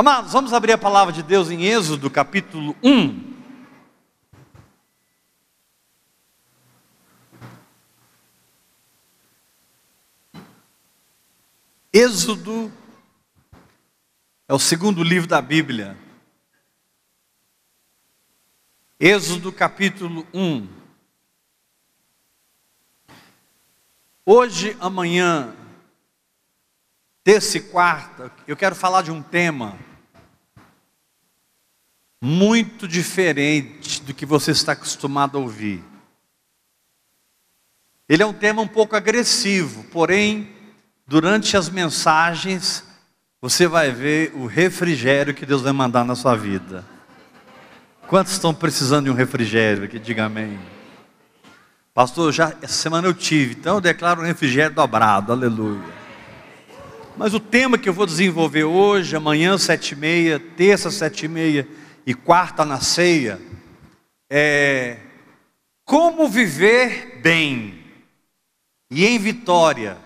Amados, 0.00 0.32
vamos 0.32 0.54
abrir 0.54 0.72
a 0.72 0.78
palavra 0.78 1.12
de 1.12 1.22
Deus 1.22 1.50
em 1.50 1.66
Êxodo 1.66 2.08
capítulo 2.08 2.74
1. 2.82 3.34
Êxodo 11.92 12.72
é 14.48 14.54
o 14.54 14.58
segundo 14.58 15.04
livro 15.04 15.28
da 15.28 15.42
Bíblia. 15.42 15.94
Êxodo 18.98 19.52
capítulo 19.52 20.26
1. 20.32 20.66
Hoje, 24.24 24.74
amanhã, 24.80 25.54
terça 27.22 27.58
e 27.58 27.60
quarta, 27.60 28.32
eu 28.46 28.56
quero 28.56 28.74
falar 28.74 29.02
de 29.02 29.10
um 29.10 29.22
tema 29.22 29.89
muito 32.20 32.86
diferente 32.86 34.02
do 34.02 34.12
que 34.12 34.26
você 34.26 34.50
está 34.50 34.72
acostumado 34.72 35.38
a 35.38 35.40
ouvir. 35.40 35.82
Ele 38.06 38.22
é 38.22 38.26
um 38.26 38.32
tema 38.32 38.60
um 38.60 38.68
pouco 38.68 38.94
agressivo, 38.94 39.84
porém, 39.84 40.50
durante 41.06 41.56
as 41.56 41.70
mensagens, 41.70 42.84
você 43.40 43.66
vai 43.66 43.90
ver 43.90 44.32
o 44.34 44.46
refrigério 44.46 45.32
que 45.32 45.46
Deus 45.46 45.62
vai 45.62 45.72
mandar 45.72 46.04
na 46.04 46.14
sua 46.14 46.36
vida. 46.36 46.84
Quantos 48.06 48.32
estão 48.32 48.52
precisando 48.52 49.04
de 49.04 49.10
um 49.10 49.14
refrigério 49.14 49.84
aqui? 49.84 49.98
Diga 49.98 50.26
amém. 50.26 50.58
Pastor, 51.94 52.32
já 52.32 52.54
essa 52.60 52.74
semana 52.74 53.06
eu 53.06 53.14
tive, 53.14 53.54
então 53.54 53.76
eu 53.76 53.80
declaro 53.80 54.20
um 54.20 54.26
refrigério 54.26 54.74
dobrado, 54.74 55.32
aleluia. 55.32 56.00
Mas 57.16 57.32
o 57.32 57.40
tema 57.40 57.78
que 57.78 57.88
eu 57.88 57.92
vou 57.92 58.06
desenvolver 58.06 58.64
hoje, 58.64 59.16
amanhã, 59.16 59.56
sete 59.56 59.92
e 59.92 59.96
meia, 59.96 60.38
terça, 60.38 60.90
sete 60.90 61.26
e 61.26 61.28
meia 61.28 61.66
e 62.06 62.14
quarta 62.14 62.64
na 62.64 62.80
ceia, 62.80 63.40
é 64.28 64.98
como 65.84 66.28
viver 66.28 67.20
bem 67.20 67.84
e 68.88 69.04
em 69.04 69.18
vitória 69.18 69.98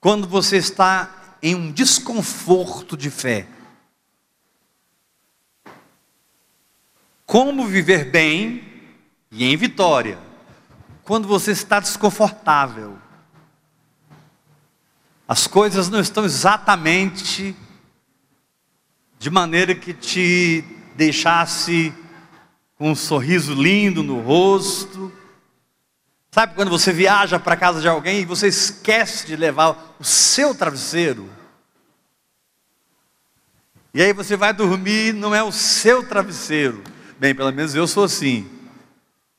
quando 0.00 0.26
você 0.26 0.56
está 0.56 1.36
em 1.42 1.54
um 1.54 1.70
desconforto 1.70 2.96
de 2.96 3.10
fé. 3.10 3.46
Como 7.24 7.66
viver 7.66 8.10
bem 8.10 8.64
e 9.30 9.44
em 9.44 9.56
vitória 9.56 10.18
quando 11.04 11.28
você 11.28 11.52
está 11.52 11.80
desconfortável. 11.80 12.98
As 15.26 15.46
coisas 15.46 15.88
não 15.88 16.00
estão 16.00 16.24
exatamente 16.24 17.54
de 19.18 19.30
maneira 19.30 19.74
que 19.74 19.92
te 19.92 20.64
deixasse 20.98 21.94
com 22.76 22.90
um 22.90 22.94
sorriso 22.96 23.54
lindo 23.54 24.02
no 24.02 24.20
rosto. 24.20 25.12
Sabe 26.28 26.56
quando 26.56 26.70
você 26.70 26.92
viaja 26.92 27.38
para 27.38 27.56
casa 27.56 27.80
de 27.80 27.86
alguém 27.86 28.22
e 28.22 28.24
você 28.24 28.48
esquece 28.48 29.24
de 29.24 29.36
levar 29.36 29.94
o 30.00 30.04
seu 30.04 30.52
travesseiro? 30.56 31.30
E 33.94 34.02
aí 34.02 34.12
você 34.12 34.36
vai 34.36 34.52
dormir, 34.52 35.14
não 35.14 35.32
é 35.32 35.42
o 35.42 35.52
seu 35.52 36.04
travesseiro. 36.06 36.82
Bem, 37.16 37.32
pelo 37.32 37.52
menos 37.52 37.76
eu 37.76 37.86
sou 37.86 38.02
assim. 38.02 38.50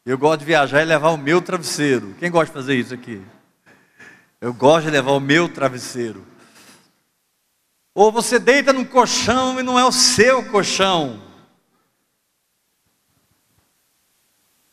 Eu 0.06 0.18
gosto 0.18 0.40
de 0.40 0.46
viajar 0.46 0.82
e 0.82 0.86
levar 0.86 1.10
o 1.10 1.18
meu 1.18 1.42
travesseiro. 1.42 2.16
Quem 2.20 2.32
gosta 2.32 2.48
de 2.48 2.54
fazer 2.54 2.76
isso 2.76 2.94
aqui? 2.94 3.22
Eu 4.40 4.54
gosto 4.54 4.86
de 4.86 4.92
levar 4.92 5.12
o 5.12 5.20
meu 5.20 5.50
travesseiro. 5.50 6.26
Ou 7.94 8.14
você 8.14 8.40
deita 8.40 8.72
num 8.72 8.86
colchão 8.86 9.60
e 9.60 9.64
não 9.64 9.78
é 9.78 9.84
o 9.84 9.92
seu 9.92 10.42
colchão. 10.46 11.29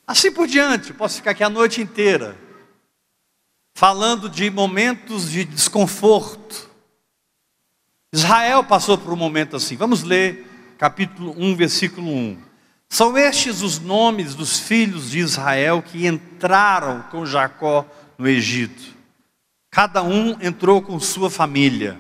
Assim 0.06 0.30
por 0.30 0.46
diante, 0.46 0.92
posso 0.92 1.16
ficar 1.16 1.32
aqui 1.32 1.42
a 1.42 1.50
noite 1.50 1.80
inteira 1.80 2.36
falando 3.76 4.30
de 4.30 4.48
momentos 4.48 5.30
de 5.30 5.44
desconforto. 5.44 6.70
Israel 8.10 8.64
passou 8.64 8.96
por 8.96 9.12
um 9.12 9.16
momento 9.16 9.56
assim. 9.56 9.76
Vamos 9.76 10.02
ler 10.02 10.46
capítulo 10.78 11.34
1, 11.36 11.56
versículo 11.56 12.10
1. 12.10 12.38
São 12.88 13.18
estes 13.18 13.60
os 13.60 13.78
nomes 13.78 14.34
dos 14.34 14.58
filhos 14.58 15.10
de 15.10 15.18
Israel 15.18 15.82
que 15.82 16.06
entraram 16.06 17.02
com 17.10 17.26
Jacó 17.26 17.86
no 18.16 18.26
Egito. 18.28 18.94
Cada 19.70 20.02
um 20.02 20.40
entrou 20.40 20.80
com 20.80 20.98
sua 20.98 21.28
família: 21.28 21.98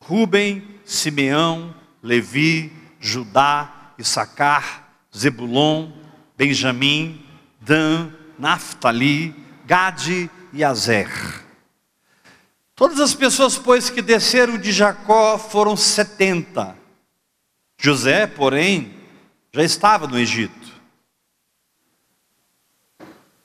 Ruben, 0.00 0.66
Simeão, 0.84 1.74
Levi, 2.02 2.72
Judá, 2.98 3.92
Issacar, 3.98 4.88
Zebulon, 5.14 5.90
Benjamim, 6.36 7.23
Dan, 7.64 8.12
Naphtali, 8.38 9.34
Gade 9.64 10.30
e 10.52 10.62
Azer. 10.62 11.08
Todas 12.76 13.00
as 13.00 13.14
pessoas, 13.14 13.56
pois, 13.56 13.88
que 13.88 14.02
desceram 14.02 14.58
de 14.58 14.70
Jacó 14.70 15.38
foram 15.38 15.76
setenta. 15.76 16.76
José, 17.78 18.26
porém, 18.26 18.94
já 19.52 19.62
estava 19.62 20.06
no 20.06 20.18
Egito. 20.18 20.74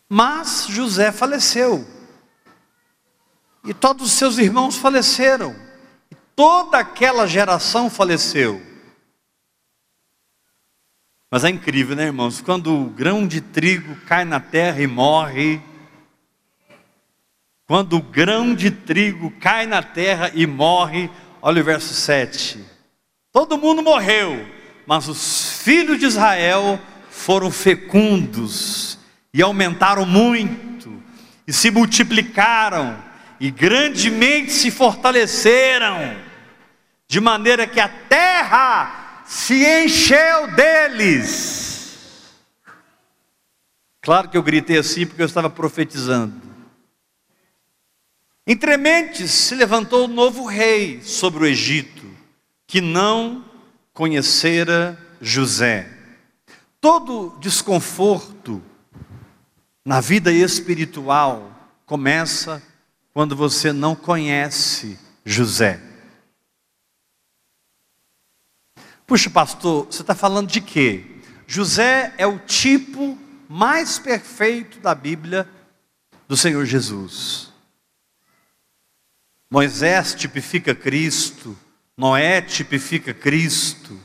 Mas 0.10 0.66
José 0.68 1.12
faleceu. 1.12 1.88
E 3.64 3.74
todos 3.74 4.08
os 4.08 4.14
seus 4.14 4.38
irmãos 4.38 4.76
faleceram. 4.76 5.56
E 6.12 6.16
toda 6.36 6.80
aquela 6.80 7.26
geração 7.26 7.90
faleceu. 7.90 8.69
Mas 11.32 11.44
é 11.44 11.50
incrível, 11.50 11.96
né, 11.96 12.06
irmãos? 12.06 12.42
Quando 12.42 12.74
o 12.74 12.86
grão 12.86 13.28
de 13.28 13.40
trigo 13.40 13.96
cai 14.08 14.26
na 14.26 14.40
terra 14.40 14.82
e 14.82 14.88
morre, 14.88 15.62
quando 17.68 17.98
o 17.98 18.02
grão 18.02 18.56
de 18.56 18.72
trigo 18.72 19.30
cai 19.40 19.68
na 19.68 19.84
terra 19.84 20.32
e 20.34 20.48
morre, 20.48 21.08
olha 21.40 21.62
o 21.62 21.64
verso 21.64 21.94
7. 21.94 22.66
Todo 23.32 23.60
mundo 23.60 23.84
morreu, 23.84 24.44
mas 24.88 25.08
os 25.08 25.62
filhos 25.62 26.00
de 26.00 26.08
Israel 26.08 26.80
foram 27.12 27.52
fecundos 27.52 28.98
e 29.32 29.40
aumentaram 29.40 30.08
muito, 30.08 30.92
e 31.46 31.54
se 31.54 31.70
multiplicaram, 31.70 32.98
e 33.40 33.52
grandemente 33.52 34.52
se 34.52 34.72
fortaleceram, 34.72 36.18
de 37.08 37.20
maneira 37.20 37.68
que 37.68 37.80
a 37.80 37.88
terra 37.88 38.99
se 39.30 39.64
encheu 39.64 40.48
deles. 40.56 42.00
Claro 44.02 44.28
que 44.28 44.36
eu 44.36 44.42
gritei 44.42 44.80
assim 44.80 45.06
porque 45.06 45.22
eu 45.22 45.28
estava 45.28 45.52
profetizando. 45.52 46.42
Entre 48.48 48.76
mentes 48.76 49.30
se 49.30 49.54
levantou 49.54 50.06
um 50.06 50.12
novo 50.12 50.48
rei 50.48 51.04
sobre 51.04 51.44
o 51.44 51.46
Egito, 51.46 52.10
que 52.66 52.82
não 52.82 53.46
conhecera 53.94 54.98
José. 55.22 55.88
Todo 56.82 57.38
desconforto 57.40 58.64
na 59.86 60.02
vida 60.02 60.32
espiritual 60.32 61.52
começa 61.86 62.64
quando 63.14 63.36
você 63.36 63.72
não 63.72 63.96
conhece 63.96 64.98
José. 65.24 65.89
Puxa, 69.10 69.28
pastor, 69.28 69.88
você 69.88 70.04
está 70.04 70.14
falando 70.14 70.52
de 70.52 70.62
quê? 70.62 71.04
José 71.48 72.14
é 72.16 72.28
o 72.28 72.38
tipo 72.38 73.18
mais 73.50 73.98
perfeito 73.98 74.80
da 74.80 74.94
Bíblia 74.94 75.50
do 76.28 76.38
Senhor 76.38 76.64
Jesus. 76.64 77.52
Moisés 79.50 80.14
tipifica 80.14 80.76
Cristo, 80.76 81.58
Noé 81.98 82.40
tipifica 82.40 83.12
Cristo. 83.12 84.00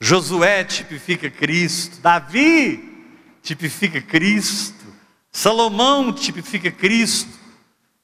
Josué 0.00 0.64
tipifica 0.64 1.30
Cristo. 1.30 2.00
Davi 2.00 3.04
tipifica 3.42 4.00
Cristo. 4.00 4.86
Salomão 5.30 6.14
tipifica 6.14 6.70
Cristo. 6.70 7.38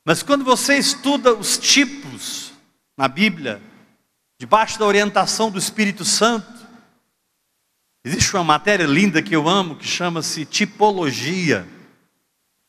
Mas 0.05 0.23
quando 0.23 0.45
você 0.45 0.77
estuda 0.77 1.33
os 1.33 1.57
tipos 1.57 2.53
na 2.95 3.09
Bíblia, 3.09 3.63
debaixo 4.39 4.79
da 4.79 4.87
orientação 4.87 5.51
do 5.51 5.59
Espírito 5.59 6.05
Santo, 6.05 6.67
existe 8.05 8.35
uma 8.35 8.45
matéria 8.45 8.87
linda 8.87 9.21
que 9.21 9.35
eu 9.35 9.49
amo 9.49 9.75
que 9.75 9.87
chama-se 9.87 10.45
tipologia 10.45 11.67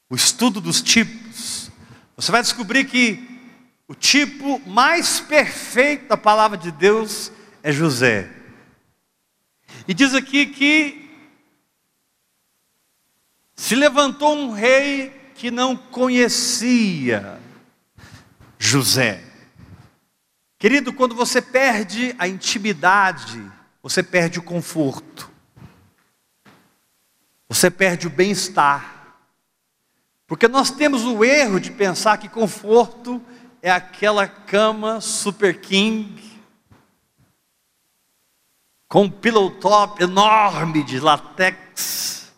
o 0.10 0.16
estudo 0.16 0.60
dos 0.60 0.82
tipos. 0.82 1.72
Você 2.16 2.32
vai 2.32 2.42
descobrir 2.42 2.86
que 2.86 3.24
o 3.88 3.94
tipo 3.94 4.60
mais 4.68 5.20
perfeito 5.20 6.08
da 6.08 6.18
palavra 6.18 6.58
de 6.58 6.72
Deus 6.72 7.32
é 7.62 7.72
José. 7.72 8.30
E 9.88 9.94
diz 9.94 10.16
aqui 10.16 10.48
que 10.48 11.08
se 13.56 13.76
levantou 13.76 14.36
um 14.36 14.52
rei 14.52 15.10
que 15.36 15.52
não 15.52 15.76
conhecia 15.76 17.40
José. 18.58 19.29
Querido, 20.60 20.92
quando 20.92 21.16
você 21.16 21.42
perde 21.42 22.14
a 22.20 22.28
intimidade, 22.28 23.50
você 23.82 24.04
perde 24.04 24.40
o 24.40 24.44
conforto, 24.44 25.32
você 27.48 27.72
perde 27.72 28.08
o 28.08 28.10
bem-estar. 28.10 29.16
Porque 30.28 30.50
nós 30.50 30.70
temos 30.70 31.06
o 31.06 31.24
erro 31.24 31.62
de 31.62 31.72
pensar 31.72 32.18
que 32.18 32.28
conforto 32.28 33.24
é 33.62 33.72
aquela 33.72 34.28
cama 34.28 35.00
super 35.00 35.62
king, 35.62 36.38
com 38.90 39.04
um 39.04 39.10
pillow 39.10 39.52
top 39.62 40.04
enorme 40.04 40.84
de 40.84 41.00
latex, 41.00 42.34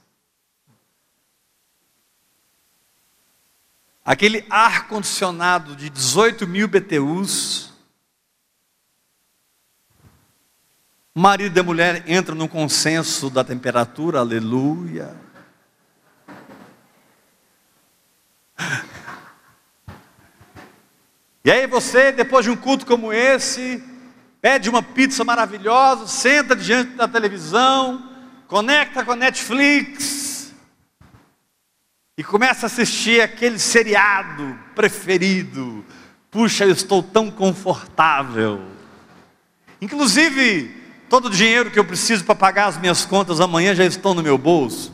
aquele 4.05 4.45
ar 4.47 4.87
condicionado 4.87 5.75
de 5.75 5.89
18 5.89 6.45
mil 6.45 6.67
BTUs. 6.67 7.71
O 10.99 11.00
marido 11.13 11.59
e 11.59 11.63
mulher 11.63 12.03
entram 12.07 12.35
no 12.35 12.47
consenso 12.47 13.29
da 13.29 13.43
temperatura, 13.43 14.19
aleluia. 14.19 15.13
E 21.43 21.51
aí 21.51 21.67
você, 21.67 22.11
depois 22.11 22.45
de 22.45 22.51
um 22.51 22.55
culto 22.55 22.85
como 22.85 23.11
esse, 23.11 23.83
pede 24.41 24.69
uma 24.69 24.81
pizza 24.81 25.23
maravilhosa, 25.23 26.07
senta 26.07 26.55
diante 26.55 26.91
da 26.91 27.07
televisão, 27.07 28.09
conecta 28.47 29.03
com 29.03 29.11
a 29.11 29.15
Netflix 29.15 30.53
e 32.15 32.23
começa 32.23 32.65
a 32.65 32.67
assistir 32.67 33.21
aquele 33.21 33.57
seriado 33.57 34.57
preferido. 34.75 35.83
Puxa, 36.29 36.63
eu 36.63 36.71
estou 36.71 37.01
tão 37.03 37.31
confortável. 37.31 38.61
Inclusive, 39.81 40.80
todo 41.11 41.25
o 41.25 41.29
dinheiro 41.29 41.69
que 41.69 41.77
eu 41.77 41.83
preciso 41.83 42.23
para 42.23 42.33
pagar 42.33 42.67
as 42.67 42.77
minhas 42.77 43.03
contas 43.03 43.41
amanhã 43.41 43.75
já 43.75 43.83
estão 43.83 44.13
no 44.13 44.23
meu 44.23 44.37
bolso. 44.37 44.93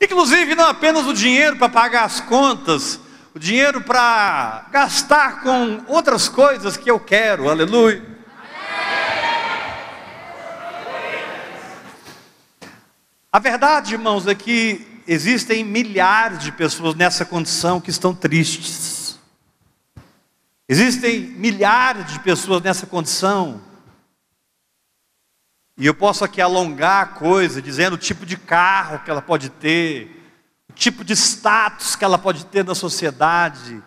Inclusive, 0.00 0.56
não 0.56 0.66
apenas 0.66 1.06
o 1.06 1.14
dinheiro 1.14 1.58
para 1.58 1.68
pagar 1.68 2.02
as 2.02 2.20
contas, 2.20 2.98
o 3.32 3.38
dinheiro 3.38 3.80
para 3.82 4.66
gastar 4.72 5.42
com 5.42 5.84
outras 5.86 6.28
coisas 6.28 6.76
que 6.76 6.90
eu 6.90 6.98
quero, 6.98 7.48
aleluia. 7.48 8.04
A 13.30 13.38
verdade, 13.38 13.94
irmãos, 13.94 14.26
é 14.26 14.34
que 14.34 14.84
existem 15.06 15.62
milhares 15.62 16.40
de 16.40 16.50
pessoas 16.50 16.96
nessa 16.96 17.24
condição 17.24 17.80
que 17.80 17.90
estão 17.90 18.12
tristes. 18.12 19.01
Existem 20.68 21.20
milhares 21.20 22.12
de 22.12 22.20
pessoas 22.20 22.62
nessa 22.62 22.86
condição. 22.86 23.60
E 25.76 25.86
eu 25.86 25.94
posso 25.94 26.24
aqui 26.24 26.40
alongar 26.40 27.02
a 27.02 27.06
coisa, 27.06 27.60
dizendo 27.60 27.94
o 27.94 27.98
tipo 27.98 28.24
de 28.24 28.36
carro 28.36 29.02
que 29.04 29.10
ela 29.10 29.22
pode 29.22 29.50
ter, 29.50 30.22
o 30.68 30.72
tipo 30.72 31.04
de 31.04 31.14
status 31.14 31.96
que 31.96 32.04
ela 32.04 32.18
pode 32.18 32.46
ter 32.46 32.64
na 32.64 32.74
sociedade, 32.74 33.82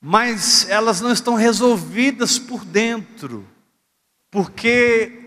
mas 0.00 0.68
elas 0.68 1.00
não 1.00 1.12
estão 1.12 1.34
resolvidas 1.34 2.38
por 2.38 2.64
dentro, 2.64 3.46
porque 4.30 5.24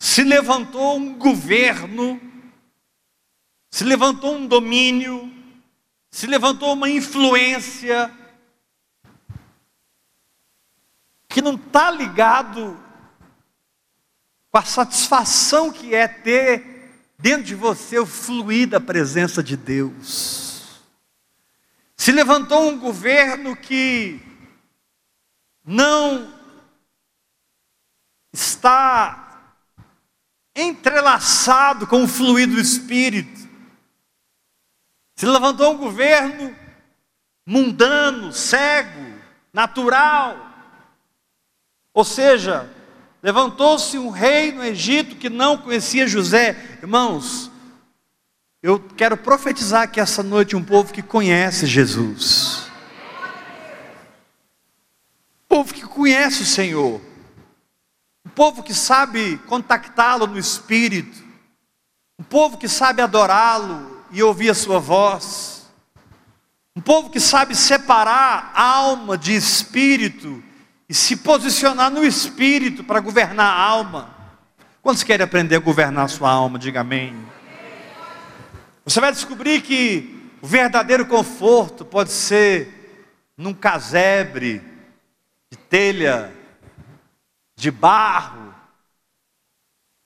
se 0.00 0.22
levantou 0.22 0.96
um 0.96 1.14
governo, 1.14 2.20
se 3.70 3.84
levantou 3.84 4.36
um 4.36 4.46
domínio, 4.46 5.32
se 6.10 6.26
levantou 6.26 6.72
uma 6.72 6.88
influência 6.88 8.10
que 11.34 11.42
não 11.42 11.56
está 11.56 11.90
ligado 11.90 12.80
com 14.52 14.56
a 14.56 14.62
satisfação 14.62 15.72
que 15.72 15.92
é 15.92 16.06
ter 16.06 16.94
dentro 17.18 17.42
de 17.42 17.56
você 17.56 17.98
o 17.98 18.06
fluir 18.06 18.68
da 18.68 18.78
presença 18.78 19.42
de 19.42 19.56
Deus. 19.56 20.80
Se 21.96 22.12
levantou 22.12 22.68
um 22.68 22.78
governo 22.78 23.56
que 23.56 24.22
não 25.64 26.32
está 28.32 29.56
entrelaçado 30.54 31.84
com 31.84 32.04
o 32.04 32.08
fluir 32.08 32.46
do 32.46 32.60
Espírito. 32.60 33.40
Se 35.16 35.26
levantou 35.26 35.72
um 35.72 35.78
governo 35.78 36.56
mundano, 37.44 38.32
cego, 38.32 39.18
natural. 39.52 40.43
Ou 41.94 42.04
seja, 42.04 42.68
Levantou-se 43.24 43.96
um 43.96 44.10
rei 44.10 44.52
no 44.52 44.62
Egito 44.62 45.16
que 45.16 45.30
não 45.30 45.56
conhecia 45.56 46.06
José. 46.06 46.54
Irmãos, 46.82 47.50
eu 48.62 48.78
quero 48.78 49.16
profetizar 49.16 49.90
que 49.90 49.98
essa 49.98 50.22
noite 50.22 50.54
um 50.54 50.62
povo 50.62 50.92
que 50.92 51.00
conhece 51.00 51.64
Jesus. 51.64 52.68
Um 55.42 55.48
povo 55.48 55.72
que 55.72 55.86
conhece 55.86 56.42
o 56.42 56.44
Senhor. 56.44 57.00
Um 58.26 58.28
povo 58.28 58.62
que 58.62 58.74
sabe 58.74 59.38
contactá-lo 59.46 60.26
no 60.26 60.38
espírito. 60.38 61.24
Um 62.18 62.24
povo 62.24 62.58
que 62.58 62.68
sabe 62.68 63.00
adorá-lo 63.00 64.04
e 64.10 64.22
ouvir 64.22 64.50
a 64.50 64.54
sua 64.54 64.78
voz. 64.78 65.66
Um 66.76 66.82
povo 66.82 67.08
que 67.08 67.20
sabe 67.20 67.54
separar 67.54 68.52
alma 68.54 69.16
de 69.16 69.34
espírito 69.34 70.44
e 70.94 70.96
se 70.96 71.16
posicionar 71.16 71.90
no 71.90 72.04
espírito 72.04 72.84
para 72.84 73.00
governar 73.00 73.46
a 73.46 73.60
alma. 73.60 74.14
Quantos 74.80 75.02
querem 75.02 75.24
aprender 75.24 75.56
a 75.56 75.58
governar 75.58 76.04
a 76.04 76.08
sua 76.08 76.30
alma? 76.30 76.56
Diga 76.56 76.82
amém. 76.82 77.26
Você 78.84 79.00
vai 79.00 79.10
descobrir 79.10 79.60
que 79.62 80.30
o 80.40 80.46
verdadeiro 80.46 81.04
conforto 81.04 81.84
pode 81.84 82.12
ser 82.12 83.12
num 83.36 83.52
casebre 83.52 84.62
de 85.50 85.58
telha, 85.58 86.32
de 87.56 87.72
barro, 87.72 88.54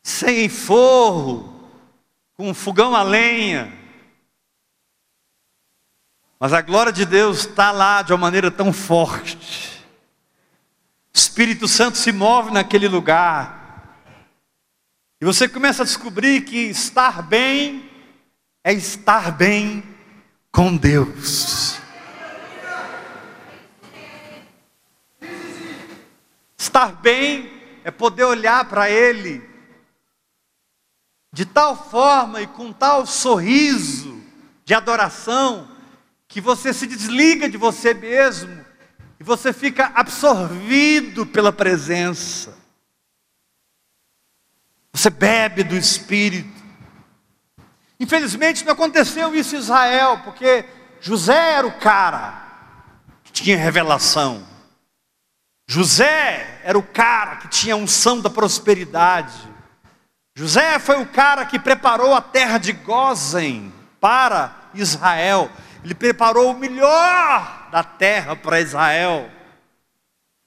sem 0.03 0.49
forro, 0.49 1.69
com 2.35 2.49
um 2.49 2.55
fogão 2.55 2.97
a 2.97 3.03
lenha. 3.03 3.71
Mas 6.41 6.55
a 6.55 6.63
glória 6.63 6.93
de 6.93 7.05
Deus 7.05 7.41
está 7.41 7.73
lá 7.73 8.01
de 8.01 8.11
uma 8.11 8.19
maneira 8.19 8.51
tão 8.51 8.73
forte 8.73 9.78
Espírito 11.19 11.67
Santo 11.67 11.99
se 11.99 12.13
move 12.13 12.53
naquele 12.53 12.87
lugar. 12.87 13.99
E 15.21 15.25
você 15.25 15.49
começa 15.49 15.83
a 15.83 15.85
descobrir 15.85 16.43
que 16.43 16.57
estar 16.57 17.23
bem 17.23 17.91
é 18.63 18.73
estar 18.73 19.33
bem 19.33 19.83
com 20.53 20.77
Deus. 20.77 21.81
Estar 26.57 26.93
bem 26.93 27.51
é 27.83 27.91
poder 27.91 28.25
olhar 28.25 28.65
para 28.67 28.89
Ele 28.89 29.43
de 31.33 31.45
tal 31.45 31.91
forma 31.91 32.41
e 32.43 32.47
com 32.47 32.73
tal 32.73 33.07
sorriso 33.07 34.23
de 34.65 34.73
adoração 34.73 35.69
que 36.29 36.41
você 36.41 36.73
se 36.73 36.87
desliga 36.87 37.49
de 37.49 37.57
você 37.57 37.93
mesmo 37.93 38.68
e 39.21 39.25
você 39.25 39.53
fica 39.53 39.91
absorvido 39.95 41.27
pela 41.27 41.53
presença. 41.53 42.57
Você 44.93 45.11
bebe 45.11 45.65
do 45.65 45.77
Espírito. 45.77 46.57
Infelizmente 47.99 48.65
não 48.65 48.73
aconteceu 48.73 49.35
isso 49.35 49.57
em 49.57 49.59
Israel, 49.59 50.21
porque 50.25 50.65
José 51.01 51.53
era 51.53 51.67
o 51.67 51.79
cara 51.79 52.47
que 53.25 53.33
tinha 53.33 53.57
revelação. 53.57 54.47
José 55.67 56.61
era 56.63 56.79
o 56.79 56.83
cara 56.83 57.37
que 57.37 57.49
tinha 57.49 57.77
unção 57.77 58.21
da 58.21 58.31
prosperidade. 58.31 59.37
José 60.35 60.79
foi 60.79 61.03
o 61.03 61.07
cara 61.07 61.45
que 61.45 61.59
preparou 61.59 62.15
a 62.15 62.21
terra 62.21 62.59
de 62.59 62.73
Gozen 62.73 63.73
para 64.01 64.55
Israel. 64.73 65.51
Ele 65.85 65.95
preparou 65.95 66.53
o 66.53 66.59
melhor 66.59 67.58
da 67.71 67.85
terra 67.85 68.35
para 68.35 68.61
Israel. 68.61 69.31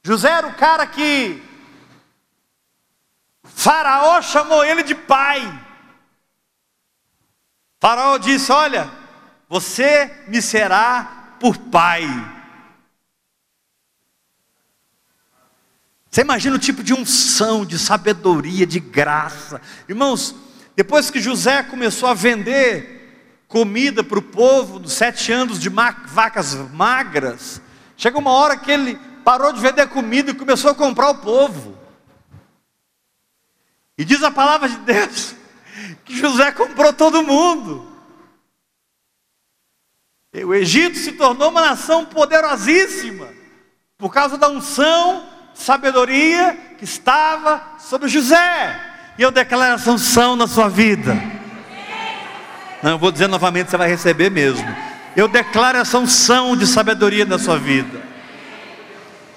José 0.03 0.29
era 0.29 0.47
o 0.47 0.55
cara 0.55 0.85
que 0.87 1.41
Faraó 3.43 4.21
chamou 4.21 4.63
ele 4.63 4.83
de 4.83 4.95
pai. 4.95 5.41
Faraó 7.79 8.17
disse: 8.17 8.51
Olha, 8.51 8.89
você 9.47 10.23
me 10.27 10.41
será 10.41 11.35
por 11.39 11.57
pai. 11.57 12.05
Você 16.09 16.21
imagina 16.21 16.57
o 16.57 16.59
tipo 16.59 16.83
de 16.83 16.93
unção, 16.93 17.65
de 17.65 17.79
sabedoria, 17.79 18.67
de 18.67 18.79
graça. 18.79 19.61
Irmãos, 19.87 20.35
depois 20.75 21.09
que 21.09 21.21
José 21.21 21.63
começou 21.63 22.09
a 22.09 22.13
vender 22.13 23.00
comida 23.51 24.01
para 24.01 24.17
o 24.17 24.21
povo, 24.21 24.87
sete 24.87 25.29
anos 25.29 25.59
de 25.59 25.67
vacas 25.67 26.55
magras, 26.71 27.61
chega 27.97 28.17
uma 28.17 28.31
hora 28.31 28.55
que 28.55 28.71
ele 28.71 28.97
parou 29.25 29.51
de 29.51 29.59
vender 29.59 29.89
comida 29.89 30.31
e 30.31 30.33
começou 30.33 30.71
a 30.71 30.75
comprar 30.75 31.09
o 31.09 31.17
povo. 31.17 31.77
E 33.97 34.05
diz 34.05 34.23
a 34.23 34.31
palavra 34.31 34.69
de 34.69 34.77
Deus 34.77 35.35
que 36.05 36.17
José 36.17 36.49
comprou 36.53 36.93
todo 36.93 37.21
mundo. 37.21 37.85
O 40.45 40.53
Egito 40.53 40.97
se 40.97 41.11
tornou 41.11 41.49
uma 41.49 41.59
nação 41.59 42.05
poderosíssima 42.05 43.27
por 43.97 44.13
causa 44.13 44.37
da 44.37 44.47
unção, 44.47 45.27
sabedoria 45.53 46.75
que 46.77 46.85
estava 46.85 47.75
sobre 47.79 48.07
José. 48.07 49.13
E 49.17 49.21
eu 49.21 49.29
declaro 49.29 49.75
essa 49.75 49.91
unção 49.91 50.37
na 50.37 50.47
sua 50.47 50.69
vida. 50.69 51.30
Não, 52.81 52.91
eu 52.91 52.97
vou 52.97 53.11
dizer 53.11 53.27
novamente, 53.27 53.69
você 53.69 53.77
vai 53.77 53.89
receber 53.89 54.29
mesmo. 54.29 54.67
Eu 55.15 55.27
declaro 55.27 55.77
essa 55.77 55.99
unção 55.99 56.55
de 56.55 56.65
sabedoria 56.65 57.25
na 57.25 57.37
sua 57.37 57.57
vida. 57.57 58.01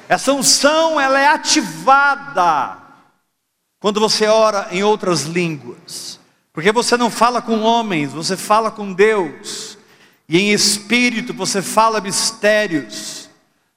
Essa 0.09 0.33
unção, 0.33 1.01
ela 1.01 1.19
é 1.19 1.29
ativada 1.29 2.79
quando 3.81 4.01
você 4.01 4.27
ora 4.27 4.69
em 4.71 4.83
outras 4.83 5.23
línguas. 5.25 6.19
Porque 6.53 6.73
você 6.73 6.97
não 6.97 7.11
fala 7.11 7.43
com 7.43 7.61
homens, 7.61 8.13
você 8.13 8.37
fala 8.37 8.71
com 8.71 8.93
Deus. 8.93 9.77
E 10.29 10.39
em 10.39 10.53
espírito 10.53 11.35
você 11.35 11.61
fala 11.61 12.01
mistérios. 12.01 13.29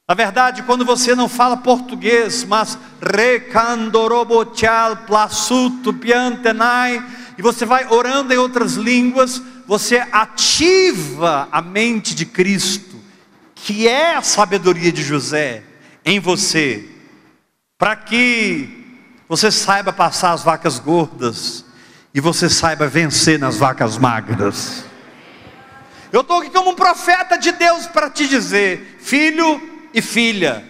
Na 0.08 0.14
verdade, 0.16 0.64
quando 0.64 0.86
você 0.86 1.14
não 1.14 1.28
fala 1.28 1.58
português, 1.58 2.46
mas 2.46 2.78
recandorobotial 3.02 4.96
plasuto 4.98 5.92
piantenai, 5.94 7.04
e 7.38 7.42
você 7.42 7.66
vai 7.66 7.86
orando 7.92 8.34
em 8.34 8.38
outras 8.38 8.76
línguas, 8.76 9.42
você 9.68 9.98
ativa 10.12 11.50
a 11.52 11.62
mente 11.62 12.16
de 12.16 12.26
Cristo, 12.26 12.96
que 13.54 13.88
é 13.88 14.16
a 14.16 14.22
sabedoria 14.22 14.92
de 14.92 15.04
José 15.04 15.62
em 16.06 16.20
você, 16.20 16.88
para 17.78 17.96
que 17.96 18.86
você 19.28 19.52
saiba 19.52 19.92
passar 19.92 20.32
as 20.32 20.42
vacas 20.42 20.80
gordas 20.80 21.66
e 22.14 22.22
você 22.22 22.50
saiba 22.50 22.88
vencer 22.88 23.38
nas 23.38 23.58
vacas 23.58 23.98
magras. 23.98 24.86
Eu 26.14 26.22
estou 26.22 26.40
aqui 26.40 26.50
como 26.50 26.72
um 26.72 26.76
profeta 26.76 27.38
de 27.38 27.52
Deus 27.52 27.86
para 27.88 28.10
te 28.10 28.26
dizer, 28.26 28.98
filho 29.02 29.62
e 29.94 30.02
filha, 30.02 30.64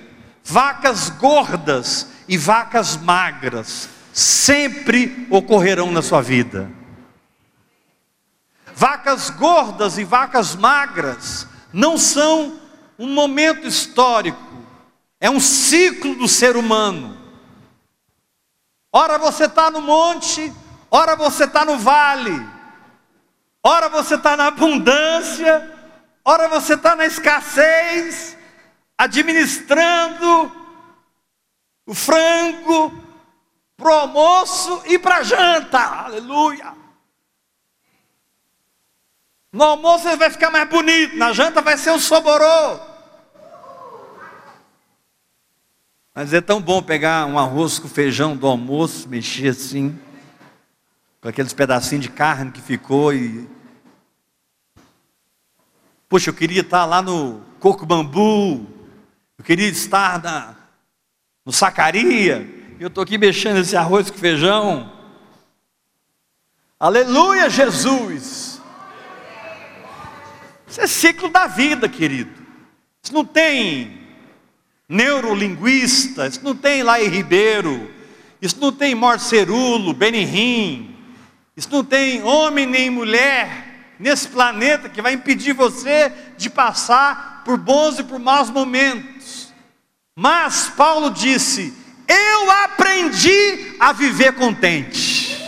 vacas 0.44 1.10
gordas 1.12 2.08
e 2.28 2.36
vacas 2.36 2.98
magras 2.98 3.90
sempre 4.12 5.28
ocorrerão 5.30 5.92
na 5.92 6.02
sua 6.02 6.24
vida. 6.24 6.72
Vacas 8.80 9.32
gordas 9.32 9.98
e 9.98 10.04
vacas 10.04 10.56
magras 10.56 11.48
não 11.74 11.98
são 11.98 12.60
um 13.00 13.12
momento 13.12 13.66
histórico, 13.66 14.38
é 15.20 15.32
um 15.32 15.40
ciclo 15.40 16.14
do 16.14 16.28
ser 16.28 16.56
humano. 16.56 17.18
Ora 18.94 19.18
você 19.18 19.46
está 19.46 19.72
no 19.72 19.82
monte, 19.82 20.54
ora 20.92 21.16
você 21.16 21.46
está 21.46 21.66
no 21.66 21.80
vale, 21.80 22.40
ora 23.64 23.90
você 23.90 24.14
está 24.14 24.38
na 24.38 24.46
abundância, 24.46 25.76
ora 26.24 26.48
você 26.48 26.76
está 26.76 26.96
na 26.96 27.08
escassez, 27.08 28.38
administrando 28.96 30.52
o 31.84 31.96
frango 31.96 32.94
para 33.76 33.90
o 33.90 33.94
almoço 34.02 34.84
e 34.86 35.00
para 35.00 35.16
a 35.16 35.24
janta, 35.24 35.80
aleluia. 35.80 36.87
No 39.52 39.64
almoço 39.64 40.08
ele 40.08 40.18
vai 40.18 40.30
ficar 40.30 40.50
mais 40.50 40.70
bonito, 40.70 41.16
na 41.16 41.32
janta 41.32 41.62
vai 41.62 41.78
ser 41.78 41.92
um 41.92 42.00
soborô. 42.00 42.80
Mas 46.14 46.34
é 46.34 46.42
tão 46.42 46.62
bom 46.62 46.82
pegar 46.82 47.26
um 47.28 47.38
arroz 47.38 47.78
com 47.78 47.88
feijão 47.88 48.36
do 48.36 48.48
almoço, 48.48 49.08
mexer 49.08 49.50
assim, 49.50 49.98
com 51.22 51.30
aqueles 51.30 51.54
pedacinhos 51.54 52.04
de 52.04 52.10
carne 52.10 52.52
que 52.52 52.62
ficou 52.62 53.14
e. 53.14 53.48
Poxa, 56.10 56.30
eu 56.30 56.34
queria 56.34 56.62
estar 56.62 56.86
lá 56.86 57.02
no 57.02 57.42
coco 57.60 57.86
bambu, 57.86 58.66
eu 59.38 59.44
queria 59.46 59.68
estar 59.68 60.22
na, 60.22 60.56
no 61.46 61.54
sacaria, 61.54 62.40
e 62.80 62.82
eu 62.82 62.88
estou 62.88 63.04
aqui 63.04 63.18
mexendo 63.18 63.58
esse 63.58 63.78
arroz 63.78 64.10
com 64.10 64.18
feijão. 64.18 64.92
Aleluia, 66.80 67.50
Jesus! 67.50 68.47
Isso 70.78 70.82
é 70.84 70.88
ciclo 70.88 71.30
da 71.30 71.48
vida, 71.48 71.90
querido. 71.90 72.30
Isso 73.02 73.12
não 73.12 73.26
tem 73.26 74.00
neurolinguista, 74.88 76.28
isso 76.28 76.42
não 76.44 76.56
tem 76.56 76.84
Lai 76.84 77.08
Ribeiro, 77.08 77.92
isso 78.40 78.58
não 78.60 78.72
tem 78.72 78.94
Morcerulo, 78.94 79.92
Benihim, 79.92 80.96
isso 81.56 81.68
não 81.72 81.84
tem 81.84 82.22
homem 82.22 82.68
nem 82.68 82.92
mulher 82.92 83.96
nesse 83.98 84.28
planeta 84.28 84.88
que 84.88 85.02
vai 85.02 85.14
impedir 85.14 85.54
você 85.54 86.14
de 86.38 86.48
passar 86.48 87.42
por 87.44 87.58
bons 87.58 87.98
e 87.98 88.04
por 88.04 88.20
maus 88.20 88.52
momentos. 88.52 89.52
Mas 90.16 90.70
Paulo 90.78 91.10
disse: 91.10 91.74
Eu 92.08 92.52
aprendi 92.52 93.76
a 93.80 93.92
viver 93.94 94.34
contente. 94.34 95.44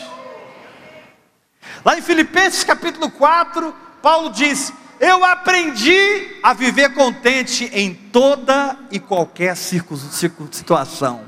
Lá 1.86 2.00
em 2.00 2.02
Filipenses 2.02 2.64
capítulo 2.64 3.12
4, 3.12 3.76
Paulo 4.02 4.32
diz: 4.32 4.74
eu 5.00 5.24
aprendi 5.24 6.38
a 6.44 6.54
viver 6.54 6.94
contente 6.94 7.70
em 7.74 7.94
toda 7.94 8.78
e 8.92 9.00
qualquer 9.00 9.56
situação. 9.56 11.22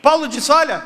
Paulo 0.00 0.28
disse: 0.28 0.52
Olha, 0.52 0.84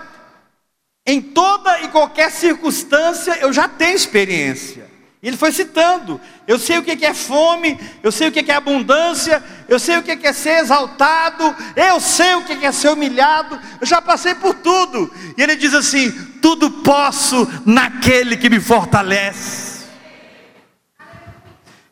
em 1.06 1.20
toda 1.20 1.80
e 1.82 1.88
qualquer 1.88 2.30
circunstância 2.30 3.38
eu 3.40 3.52
já 3.52 3.68
tenho 3.68 3.96
experiência. 3.96 4.88
E 5.22 5.28
ele 5.28 5.36
foi 5.36 5.52
citando: 5.52 6.20
eu 6.46 6.58
sei 6.58 6.78
o 6.78 6.82
que 6.82 7.04
é 7.04 7.12
fome, 7.12 7.78
eu 8.02 8.10
sei 8.10 8.28
o 8.28 8.32
que 8.32 8.50
é 8.50 8.54
abundância, 8.54 9.42
eu 9.68 9.78
sei 9.78 9.98
o 9.98 10.02
que 10.02 10.26
é 10.26 10.32
ser 10.32 10.60
exaltado, 10.60 11.54
eu 11.76 12.00
sei 12.00 12.34
o 12.36 12.44
que 12.44 12.64
é 12.64 12.72
ser 12.72 12.88
humilhado, 12.88 13.58
eu 13.80 13.86
já 13.86 14.00
passei 14.00 14.34
por 14.34 14.54
tudo. 14.54 15.12
E 15.36 15.42
ele 15.42 15.56
diz 15.56 15.74
assim: 15.74 16.10
tudo 16.40 16.70
posso 16.70 17.46
naquele 17.66 18.36
que 18.36 18.48
me 18.48 18.60
fortalece. 18.60 19.69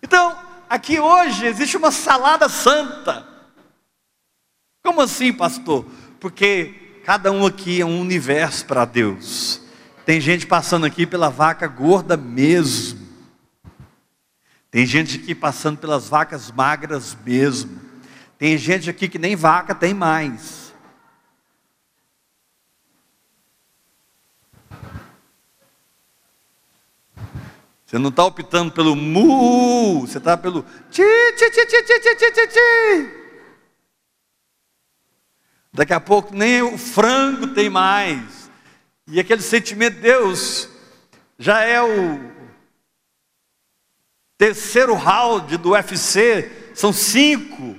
Então, 0.08 0.34
aqui 0.70 0.98
hoje 0.98 1.44
existe 1.44 1.76
uma 1.76 1.90
salada 1.90 2.48
santa. 2.48 3.28
Como 4.82 5.02
assim, 5.02 5.34
pastor? 5.34 5.84
Porque 6.18 7.02
cada 7.04 7.30
um 7.30 7.44
aqui 7.44 7.82
é 7.82 7.84
um 7.84 8.00
universo 8.00 8.64
para 8.64 8.86
Deus. 8.86 9.60
Tem 10.06 10.18
gente 10.18 10.46
passando 10.46 10.86
aqui 10.86 11.06
pela 11.06 11.28
vaca 11.28 11.68
gorda 11.68 12.16
mesmo. 12.16 13.06
Tem 14.70 14.86
gente 14.86 15.18
aqui 15.18 15.34
passando 15.34 15.76
pelas 15.76 16.08
vacas 16.08 16.50
magras 16.50 17.14
mesmo. 17.22 17.78
Tem 18.38 18.56
gente 18.56 18.88
aqui 18.88 19.08
que 19.10 19.18
nem 19.18 19.36
vaca 19.36 19.74
tem 19.74 19.92
mais. 19.92 20.57
Você 27.88 27.96
não 27.98 28.10
está 28.10 28.22
optando 28.22 28.70
pelo 28.70 28.94
mu, 28.94 30.02
você 30.02 30.18
está 30.18 30.36
pelo 30.36 30.62
ti, 30.90 31.02
ti, 31.38 31.50
ti, 31.50 31.66
ti, 31.66 31.82
ti, 31.82 32.00
ti, 32.00 32.30
ti, 32.32 32.48
ti. 32.48 33.10
Daqui 35.72 35.94
a 35.94 36.00
pouco 36.00 36.34
nem 36.34 36.60
o 36.60 36.76
frango 36.76 37.46
tem 37.54 37.70
mais. 37.70 38.50
E 39.06 39.18
aquele 39.18 39.40
sentimento 39.40 39.94
de 39.94 40.02
Deus 40.02 40.68
já 41.38 41.62
é 41.62 41.80
o 41.82 42.30
terceiro 44.36 44.92
round 44.92 45.56
do 45.56 45.70
UFC, 45.70 46.72
são 46.74 46.92
cinco. 46.92 47.74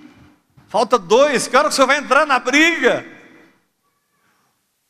Falta 0.67 0.97
dois, 0.97 1.47
que 1.47 1.55
hora 1.55 1.67
que 1.67 1.73
o 1.73 1.75
senhor 1.75 1.85
vai 1.85 1.99
entrar 1.99 2.25
na 2.25 2.39
briga? 2.39 3.05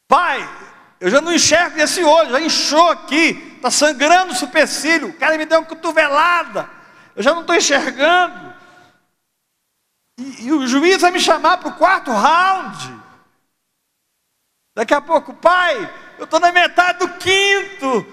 Pai, 0.07 0.49
eu 0.97 1.09
já 1.09 1.19
não 1.19 1.33
enxergo 1.33 1.77
esse 1.77 2.01
olho, 2.05 2.31
já 2.31 2.39
inchou 2.39 2.89
aqui 2.89 3.48
está 3.59 3.69
sangrando 3.69 4.33
o 4.33 4.35
supercílio, 4.35 5.09
o 5.09 5.13
cara 5.13 5.37
me 5.37 5.45
deu 5.45 5.59
uma 5.59 5.65
cotovelada, 5.65 6.69
eu 7.15 7.21
já 7.21 7.33
não 7.33 7.41
estou 7.41 7.55
enxergando. 7.55 8.53
E, 10.17 10.47
e, 10.47 10.51
o 10.51 10.67
juiz 10.67 11.01
vai 11.01 11.11
me 11.11 11.19
chamar 11.19 11.57
para 11.57 11.69
o 11.69 11.75
quarto 11.75 12.11
round. 12.11 12.99
Daqui 14.75 14.93
a 14.93 15.01
pouco, 15.01 15.33
pai, 15.33 15.93
eu 16.17 16.25
estou 16.25 16.39
na 16.39 16.51
metade 16.51 16.99
do 16.99 17.09
quinto, 17.17 18.05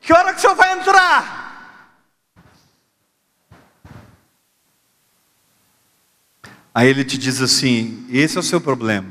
que 0.00 0.12
hora 0.12 0.32
que 0.32 0.38
o 0.38 0.40
senhor 0.40 0.54
vai 0.54 0.78
entrar? 0.78 1.44
Aí 6.74 6.88
ele 6.88 7.04
te 7.04 7.16
diz 7.16 7.40
assim: 7.40 8.06
esse 8.10 8.36
é 8.36 8.40
o 8.40 8.42
seu 8.42 8.60
problema. 8.60 9.08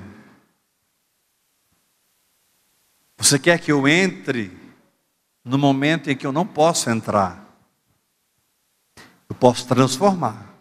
Você 3.18 3.40
quer 3.40 3.58
que 3.58 3.72
eu 3.72 3.88
entre 3.88 4.63
no 5.44 5.58
momento 5.58 6.10
em 6.10 6.16
que 6.16 6.26
eu 6.26 6.32
não 6.32 6.46
posso 6.46 6.90
entrar. 6.90 7.44
Eu 9.28 9.36
posso 9.36 9.68
transformar. 9.68 10.54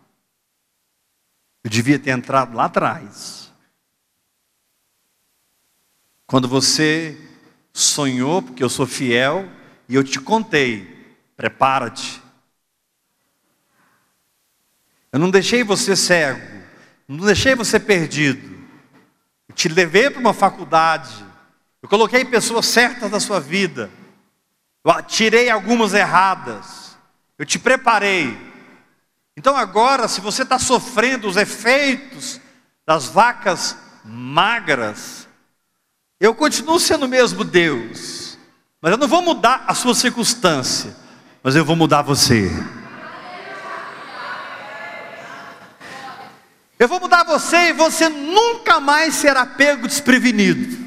Eu 1.62 1.70
devia 1.70 1.98
ter 1.98 2.10
entrado 2.10 2.56
lá 2.56 2.64
atrás. 2.64 3.52
Quando 6.26 6.48
você 6.48 7.16
sonhou, 7.72 8.42
porque 8.42 8.64
eu 8.64 8.68
sou 8.68 8.86
fiel, 8.86 9.48
e 9.88 9.94
eu 9.94 10.02
te 10.02 10.18
contei, 10.18 11.16
prepara-te. 11.36 12.22
Eu 15.12 15.18
não 15.18 15.30
deixei 15.30 15.62
você 15.62 15.94
cego, 15.94 16.40
não 17.06 17.26
deixei 17.26 17.54
você 17.54 17.78
perdido. 17.78 18.58
Eu 19.48 19.54
te 19.54 19.68
levei 19.68 20.08
para 20.08 20.20
uma 20.20 20.32
faculdade. 20.32 21.24
Eu 21.82 21.88
coloquei 21.88 22.24
pessoas 22.24 22.66
certas 22.66 23.10
da 23.10 23.20
sua 23.20 23.38
vida. 23.38 23.90
Tirei 25.06 25.48
algumas 25.48 25.94
erradas. 25.94 26.96
Eu 27.38 27.46
te 27.46 27.58
preparei. 27.58 28.36
Então 29.36 29.56
agora, 29.56 30.08
se 30.08 30.20
você 30.20 30.42
está 30.42 30.58
sofrendo 30.58 31.28
os 31.28 31.36
efeitos 31.36 32.40
das 32.86 33.06
vacas 33.06 33.76
magras, 34.04 35.28
eu 36.20 36.34
continuo 36.34 36.78
sendo 36.78 37.06
o 37.06 37.08
mesmo 37.08 37.44
Deus. 37.44 38.38
Mas 38.80 38.92
eu 38.92 38.98
não 38.98 39.08
vou 39.08 39.22
mudar 39.22 39.64
a 39.66 39.74
sua 39.74 39.94
circunstância. 39.94 40.94
Mas 41.42 41.56
eu 41.56 41.64
vou 41.64 41.76
mudar 41.76 42.02
você. 42.02 42.50
Eu 46.78 46.88
vou 46.88 46.98
mudar 46.98 47.22
você 47.22 47.68
e 47.68 47.72
você 47.72 48.08
nunca 48.08 48.80
mais 48.80 49.14
será 49.14 49.46
pego 49.46 49.86
desprevenido. 49.86 50.81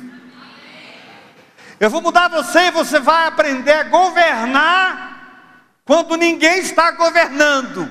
Eu 1.79 1.89
vou 1.89 2.01
mudar 2.01 2.29
você 2.29 2.67
e 2.67 2.71
você 2.71 2.99
vai 2.99 3.27
aprender 3.27 3.73
a 3.73 3.83
governar 3.83 5.75
quando 5.83 6.15
ninguém 6.15 6.59
está 6.59 6.91
governando. 6.91 7.89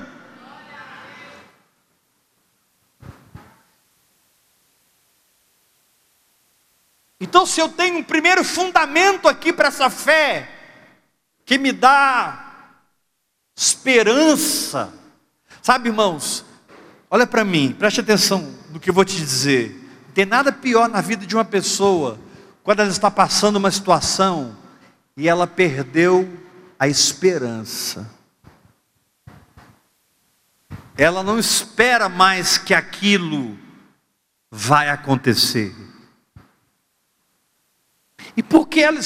Então, 7.19 7.45
se 7.45 7.61
eu 7.61 7.69
tenho 7.69 7.99
um 7.99 8.03
primeiro 8.03 8.43
fundamento 8.43 9.27
aqui 9.27 9.53
para 9.53 9.69
essa 9.69 9.89
fé, 9.89 10.49
que 11.45 11.57
me 11.57 11.71
dá 11.71 12.51
esperança, 13.55 14.93
sabe, 15.61 15.89
irmãos, 15.89 16.45
Olha 17.15 17.27
para 17.27 17.45
mim, 17.45 17.71
preste 17.71 18.01
atenção 18.01 18.53
no 18.71 18.77
que 18.77 18.89
eu 18.89 18.93
vou 18.93 19.05
te 19.05 19.15
dizer. 19.15 19.69
Não 20.07 20.13
tem 20.13 20.25
nada 20.25 20.51
pior 20.51 20.89
na 20.89 20.99
vida 20.99 21.25
de 21.25 21.33
uma 21.33 21.45
pessoa 21.45 22.19
quando 22.65 22.79
ela 22.79 22.89
está 22.89 23.11
passando 23.11 23.57
uma 23.57 23.69
situação 23.69 24.57
e 25.15 25.29
ela 25.29 25.45
perdeu 25.45 26.27
a 26.79 26.87
esperança. 26.87 28.09
Ela 30.97 31.21
não 31.21 31.37
espera 31.37 32.09
mais 32.09 32.57
que 32.57 32.73
aquilo 32.73 33.55
vai 34.49 34.89
acontecer. 34.89 35.75
E 38.35 38.41
por 38.41 38.67
que 38.67 38.81
ela, 38.81 38.99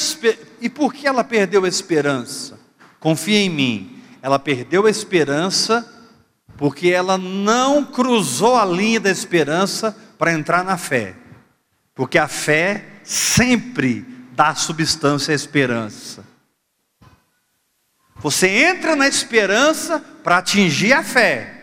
e 0.58 0.70
por 0.70 0.94
que 0.94 1.06
ela 1.06 1.22
perdeu 1.22 1.66
a 1.66 1.68
esperança? 1.68 2.58
Confia 2.98 3.40
em 3.40 3.50
mim. 3.50 4.02
Ela 4.22 4.38
perdeu 4.38 4.86
a 4.86 4.90
esperança 4.90 5.86
porque 6.56 6.88
ela 6.88 7.18
não 7.18 7.84
cruzou 7.84 8.56
a 8.56 8.64
linha 8.64 9.00
da 9.00 9.10
esperança 9.10 9.94
para 10.16 10.32
entrar 10.32 10.64
na 10.64 10.78
fé. 10.78 11.14
Porque 11.94 12.16
a 12.16 12.26
fé 12.26 12.89
sempre 13.10 14.02
dá 14.32 14.54
substância 14.54 15.32
à 15.32 15.34
esperança. 15.34 16.24
Você 18.16 18.48
entra 18.48 18.94
na 18.94 19.08
esperança 19.08 19.98
para 20.22 20.38
atingir 20.38 20.92
a 20.92 21.02
fé. 21.02 21.56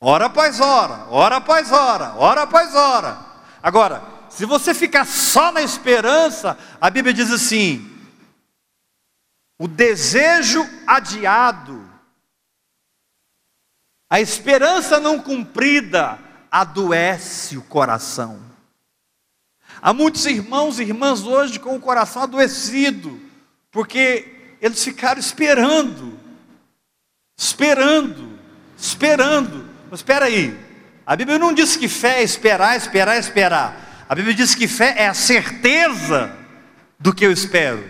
Hora 0.00 0.26
após 0.26 0.60
hora, 0.60 1.04
hora 1.10 1.36
após 1.36 1.70
hora, 1.70 2.14
hora 2.14 2.42
após 2.42 2.74
hora. 2.74 3.18
Agora, 3.62 4.02
se 4.30 4.46
você 4.46 4.72
ficar 4.72 5.04
só 5.04 5.52
na 5.52 5.60
esperança, 5.60 6.56
a 6.80 6.88
Bíblia 6.88 7.12
diz 7.12 7.30
assim: 7.30 7.86
o 9.58 9.68
desejo 9.68 10.66
adiado 10.86 11.90
a 14.10 14.20
esperança 14.20 14.98
não 14.98 15.20
cumprida 15.20 16.18
adoece 16.50 17.56
o 17.56 17.62
coração. 17.62 18.49
Há 19.82 19.94
muitos 19.94 20.26
irmãos 20.26 20.78
e 20.78 20.82
irmãs 20.82 21.22
hoje 21.22 21.58
com 21.58 21.74
o 21.74 21.80
coração 21.80 22.22
adoecido, 22.22 23.18
porque 23.70 24.56
eles 24.60 24.84
ficaram 24.84 25.18
esperando, 25.18 26.18
esperando, 27.36 28.38
esperando. 28.76 29.70
Mas 29.90 30.00
espera 30.00 30.26
aí, 30.26 30.54
a 31.06 31.16
Bíblia 31.16 31.38
não 31.38 31.54
diz 31.54 31.76
que 31.76 31.88
fé 31.88 32.20
é 32.20 32.22
esperar, 32.22 32.76
esperar, 32.76 33.18
esperar. 33.18 34.04
A 34.06 34.14
Bíblia 34.14 34.34
diz 34.34 34.54
que 34.54 34.68
fé 34.68 34.94
é 34.98 35.06
a 35.06 35.14
certeza 35.14 36.36
do 36.98 37.14
que 37.14 37.24
eu 37.24 37.32
espero. 37.32 37.82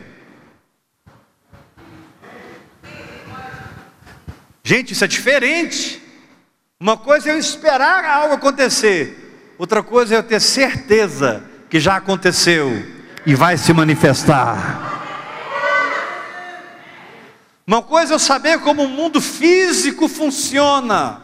Gente, 4.62 4.92
isso 4.92 5.05
é 5.05 5.09
diferente. 5.09 6.00
Uma 6.79 6.96
coisa 6.96 7.31
é 7.31 7.33
eu 7.33 7.38
esperar 7.38 8.05
algo 8.05 8.35
acontecer, 8.35 9.55
outra 9.59 9.83
coisa 9.83 10.14
é 10.14 10.18
eu 10.18 10.22
ter 10.22 10.40
certeza 10.40 11.50
que 11.70 11.78
já 11.78 11.96
aconteceu 11.96 12.85
e 13.24 13.35
vai 13.35 13.56
se 13.56 13.72
manifestar. 13.72 14.98
Uma 17.64 17.80
coisa 17.80 18.12
é 18.12 18.16
eu 18.16 18.18
saber 18.18 18.59
como 18.59 18.83
o 18.83 18.88
mundo 18.88 19.20
físico 19.20 20.09
funciona, 20.09 21.22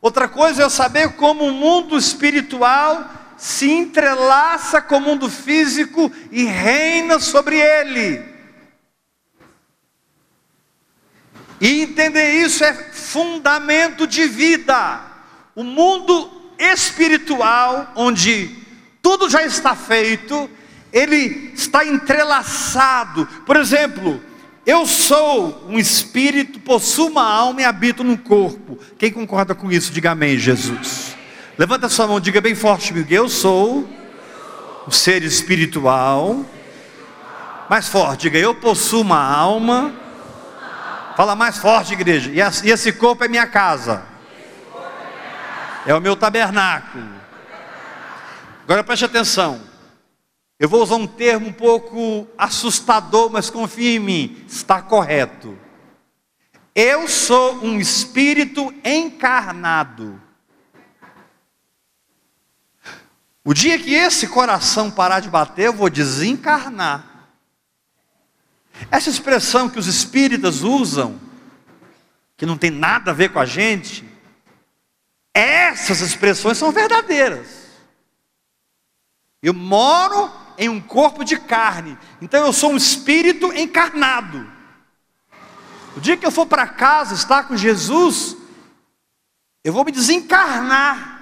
outra 0.00 0.26
coisa 0.26 0.62
é 0.62 0.64
eu 0.64 0.70
saber 0.70 1.12
como 1.16 1.44
o 1.44 1.52
mundo 1.52 1.98
espiritual 1.98 3.04
se 3.36 3.70
entrelaça 3.70 4.80
com 4.80 4.96
o 4.96 5.00
mundo 5.00 5.28
físico 5.28 6.10
e 6.30 6.44
reina 6.44 7.20
sobre 7.20 7.60
ele. 7.60 8.32
E 11.60 11.82
entender 11.82 12.32
isso 12.42 12.64
é 12.64 12.72
fundamento 12.72 14.06
de 14.06 14.26
vida. 14.26 15.00
O 15.54 15.62
mundo 15.62 16.30
espiritual, 16.58 17.92
onde 17.94 18.61
tudo 19.02 19.28
já 19.28 19.44
está 19.44 19.74
feito, 19.74 20.48
ele 20.92 21.52
está 21.54 21.84
entrelaçado. 21.84 23.26
Por 23.44 23.56
exemplo, 23.56 24.22
eu 24.64 24.86
sou 24.86 25.66
um 25.68 25.78
espírito, 25.78 26.60
possuo 26.60 27.08
uma 27.08 27.24
alma 27.24 27.60
e 27.60 27.64
habito 27.64 28.04
num 28.04 28.16
corpo. 28.16 28.78
Quem 28.96 29.10
concorda 29.10 29.54
com 29.54 29.70
isso, 29.70 29.92
diga 29.92 30.12
amém, 30.12 30.38
Jesus. 30.38 31.16
Levanta 31.58 31.88
sua 31.88 32.06
mão, 32.06 32.20
diga 32.20 32.40
bem 32.40 32.54
forte 32.54 32.92
comigo. 32.92 33.12
Eu 33.12 33.28
sou 33.28 33.86
um 34.86 34.90
ser 34.90 35.22
espiritual. 35.22 36.46
Mais 37.68 37.88
forte, 37.88 38.22
diga 38.22 38.38
eu 38.38 38.54
possuo 38.54 39.00
uma 39.00 39.22
alma 39.22 40.02
Fala 41.16 41.36
mais 41.36 41.58
forte, 41.58 41.92
igreja. 41.92 42.30
E 42.32 42.70
esse 42.70 42.92
corpo 42.92 43.24
é 43.24 43.28
minha 43.28 43.46
casa. 43.46 44.02
É 45.86 45.94
o 45.94 46.00
meu 46.00 46.16
tabernáculo. 46.16 47.04
Agora 48.72 48.84
preste 48.84 49.04
atenção. 49.04 49.60
Eu 50.58 50.66
vou 50.66 50.82
usar 50.82 50.94
um 50.94 51.06
termo 51.06 51.48
um 51.48 51.52
pouco 51.52 52.26
assustador, 52.38 53.28
mas 53.28 53.50
confie 53.50 53.96
em 53.96 53.98
mim, 53.98 54.44
está 54.48 54.80
correto. 54.80 55.58
Eu 56.74 57.06
sou 57.06 57.62
um 57.62 57.78
espírito 57.78 58.72
encarnado. 58.82 60.18
O 63.44 63.52
dia 63.52 63.78
que 63.78 63.92
esse 63.92 64.26
coração 64.26 64.90
parar 64.90 65.20
de 65.20 65.28
bater, 65.28 65.66
eu 65.66 65.74
vou 65.74 65.90
desencarnar. 65.90 67.28
Essa 68.90 69.10
expressão 69.10 69.68
que 69.68 69.78
os 69.78 69.86
espíritas 69.86 70.62
usam, 70.62 71.20
que 72.38 72.46
não 72.46 72.56
tem 72.56 72.70
nada 72.70 73.10
a 73.10 73.14
ver 73.14 73.34
com 73.34 73.38
a 73.38 73.44
gente, 73.44 74.02
essas 75.34 76.00
expressões 76.00 76.56
são 76.56 76.72
verdadeiras. 76.72 77.61
Eu 79.42 79.52
moro 79.52 80.30
em 80.56 80.68
um 80.68 80.80
corpo 80.80 81.24
de 81.24 81.36
carne, 81.36 81.98
então 82.20 82.46
eu 82.46 82.52
sou 82.52 82.72
um 82.72 82.76
espírito 82.76 83.52
encarnado. 83.52 84.46
O 85.96 86.00
dia 86.00 86.16
que 86.16 86.24
eu 86.24 86.30
for 86.30 86.46
para 86.46 86.66
casa 86.66 87.14
estar 87.14 87.48
com 87.48 87.56
Jesus, 87.56 88.36
eu 89.64 89.72
vou 89.72 89.84
me 89.84 89.92
desencarnar. 89.92 91.12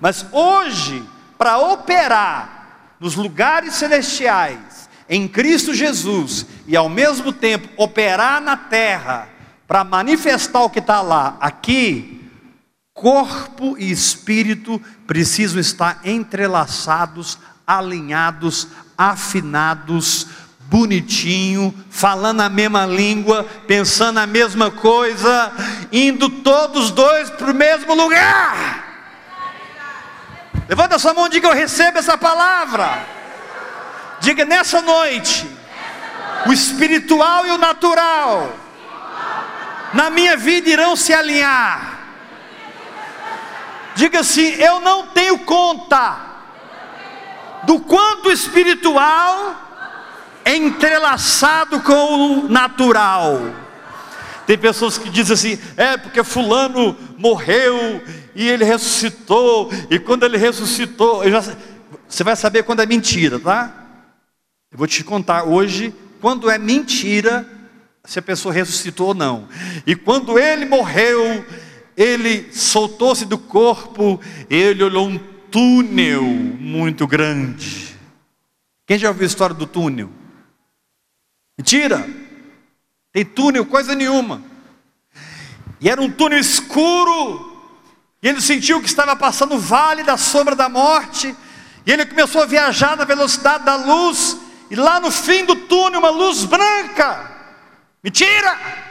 Mas 0.00 0.26
hoje, 0.32 1.06
para 1.38 1.58
operar 1.58 2.96
nos 2.98 3.14
lugares 3.14 3.74
celestiais, 3.74 4.88
em 5.08 5.26
Cristo 5.26 5.74
Jesus 5.74 6.46
e 6.66 6.76
ao 6.76 6.88
mesmo 6.88 7.32
tempo 7.32 7.68
operar 7.76 8.40
na 8.40 8.56
terra 8.56 9.28
para 9.66 9.84
manifestar 9.84 10.62
o 10.62 10.70
que 10.70 10.78
está 10.78 11.00
lá, 11.00 11.36
aqui, 11.40 12.19
corpo 13.00 13.76
e 13.78 13.90
espírito 13.90 14.78
precisam 15.06 15.58
estar 15.58 16.00
entrelaçados, 16.04 17.38
alinhados, 17.66 18.68
afinados, 18.96 20.26
bonitinho, 20.60 21.74
falando 21.88 22.42
a 22.42 22.50
mesma 22.50 22.84
língua, 22.84 23.44
pensando 23.66 24.18
a 24.18 24.26
mesma 24.26 24.70
coisa, 24.70 25.50
indo 25.90 26.28
todos 26.28 26.90
dois 26.90 27.30
para 27.30 27.50
o 27.50 27.54
mesmo 27.54 27.94
lugar. 27.94 28.84
Levanta 30.68 30.98
sua 30.98 31.14
mão 31.14 31.26
e 31.26 31.30
diga: 31.30 31.48
Eu 31.48 31.54
recebo 31.54 31.98
essa 31.98 32.18
palavra. 32.18 33.02
Diga 34.20 34.44
nessa 34.44 34.82
noite, 34.82 35.48
o 36.46 36.52
espiritual 36.52 37.46
e 37.46 37.50
o 37.50 37.56
natural 37.56 38.54
na 39.94 40.10
minha 40.10 40.36
vida 40.36 40.68
irão 40.68 40.94
se 40.94 41.14
alinhar. 41.14 41.99
Diga 44.00 44.20
assim: 44.20 44.46
Eu 44.54 44.80
não 44.80 45.08
tenho 45.08 45.40
conta 45.40 46.16
do 47.64 47.80
quanto 47.80 48.32
espiritual 48.32 49.54
é 50.42 50.56
entrelaçado 50.56 51.80
com 51.80 51.92
o 51.92 52.48
natural. 52.48 53.38
Tem 54.46 54.56
pessoas 54.56 54.96
que 54.96 55.10
dizem 55.10 55.34
assim: 55.34 55.58
é 55.76 55.98
porque 55.98 56.24
Fulano 56.24 56.96
morreu 57.18 58.02
e 58.34 58.48
ele 58.48 58.64
ressuscitou, 58.64 59.70
e 59.90 59.98
quando 59.98 60.24
ele 60.24 60.38
ressuscitou, 60.38 61.28
já... 61.28 61.42
você 62.08 62.24
vai 62.24 62.36
saber 62.36 62.62
quando 62.62 62.80
é 62.80 62.86
mentira, 62.86 63.38
tá? 63.38 63.70
Eu 64.72 64.78
vou 64.78 64.86
te 64.86 65.04
contar 65.04 65.42
hoje 65.42 65.94
quando 66.22 66.48
é 66.48 66.56
mentira 66.56 67.46
se 68.06 68.18
a 68.18 68.22
pessoa 68.22 68.54
ressuscitou 68.54 69.08
ou 69.08 69.14
não. 69.14 69.46
E 69.86 69.94
quando 69.94 70.38
ele 70.38 70.64
morreu, 70.64 71.44
ele 72.00 72.50
soltou-se 72.50 73.26
do 73.26 73.36
corpo, 73.36 74.18
ele 74.48 74.82
olhou 74.82 75.06
um 75.06 75.18
túnel 75.50 76.22
muito 76.22 77.06
grande. 77.06 77.94
Quem 78.86 78.98
já 78.98 79.08
ouviu 79.08 79.24
a 79.24 79.26
história 79.26 79.54
do 79.54 79.66
túnel? 79.66 80.08
Mentira! 81.58 82.08
Tem 83.12 83.22
túnel, 83.22 83.66
coisa 83.66 83.94
nenhuma. 83.94 84.42
E 85.78 85.90
era 85.90 86.00
um 86.00 86.10
túnel 86.10 86.38
escuro, 86.38 87.68
e 88.22 88.28
ele 88.28 88.40
sentiu 88.40 88.80
que 88.80 88.86
estava 88.86 89.14
passando 89.14 89.56
o 89.56 89.60
vale 89.60 90.02
da 90.02 90.16
sombra 90.16 90.56
da 90.56 90.70
morte, 90.70 91.36
e 91.84 91.92
ele 91.92 92.06
começou 92.06 92.42
a 92.42 92.46
viajar 92.46 92.96
na 92.96 93.04
velocidade 93.04 93.64
da 93.64 93.76
luz, 93.76 94.38
e 94.70 94.74
lá 94.74 95.00
no 95.00 95.10
fim 95.10 95.44
do 95.44 95.54
túnel, 95.54 96.00
uma 96.00 96.08
luz 96.08 96.46
branca. 96.46 97.30
Mentira! 98.02 98.88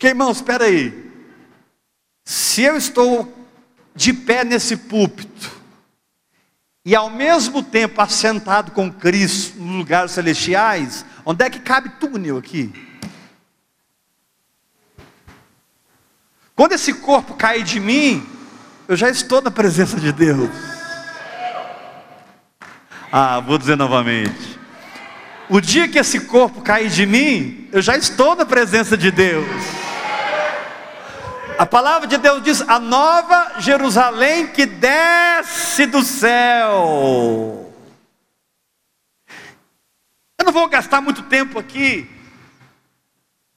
Porque, 0.00 0.08
irmãos, 0.08 0.38
espera 0.38 0.64
aí. 0.64 1.12
Se 2.24 2.62
eu 2.62 2.74
estou 2.74 3.30
de 3.94 4.14
pé 4.14 4.44
nesse 4.44 4.74
púlpito, 4.74 5.50
e 6.82 6.96
ao 6.96 7.10
mesmo 7.10 7.62
tempo 7.62 8.00
assentado 8.00 8.72
com 8.72 8.90
Cristo 8.90 9.58
nos 9.58 9.76
lugares 9.76 10.12
celestiais, 10.12 11.04
onde 11.22 11.44
é 11.44 11.50
que 11.50 11.60
cabe 11.60 11.90
túnel 12.00 12.38
aqui? 12.38 12.72
Quando 16.56 16.72
esse 16.72 16.94
corpo 16.94 17.34
cair 17.34 17.62
de 17.62 17.78
mim, 17.78 18.26
eu 18.88 18.96
já 18.96 19.10
estou 19.10 19.42
na 19.42 19.50
presença 19.50 20.00
de 20.00 20.12
Deus. 20.12 20.48
Ah, 23.12 23.38
vou 23.38 23.58
dizer 23.58 23.76
novamente. 23.76 24.58
O 25.50 25.60
dia 25.60 25.86
que 25.86 25.98
esse 25.98 26.20
corpo 26.20 26.62
cair 26.62 26.88
de 26.88 27.04
mim, 27.04 27.68
eu 27.70 27.82
já 27.82 27.98
estou 27.98 28.34
na 28.34 28.46
presença 28.46 28.96
de 28.96 29.10
Deus. 29.10 29.89
A 31.60 31.66
palavra 31.66 32.08
de 32.08 32.16
Deus 32.16 32.42
diz: 32.42 32.60
a 32.62 32.78
nova 32.78 33.60
Jerusalém 33.60 34.46
que 34.46 34.64
desce 34.64 35.86
do 35.86 36.02
céu. 36.02 37.72
Eu 40.38 40.44
não 40.44 40.52
vou 40.52 40.68
gastar 40.68 41.00
muito 41.00 41.22
tempo 41.24 41.58
aqui, 41.58 42.08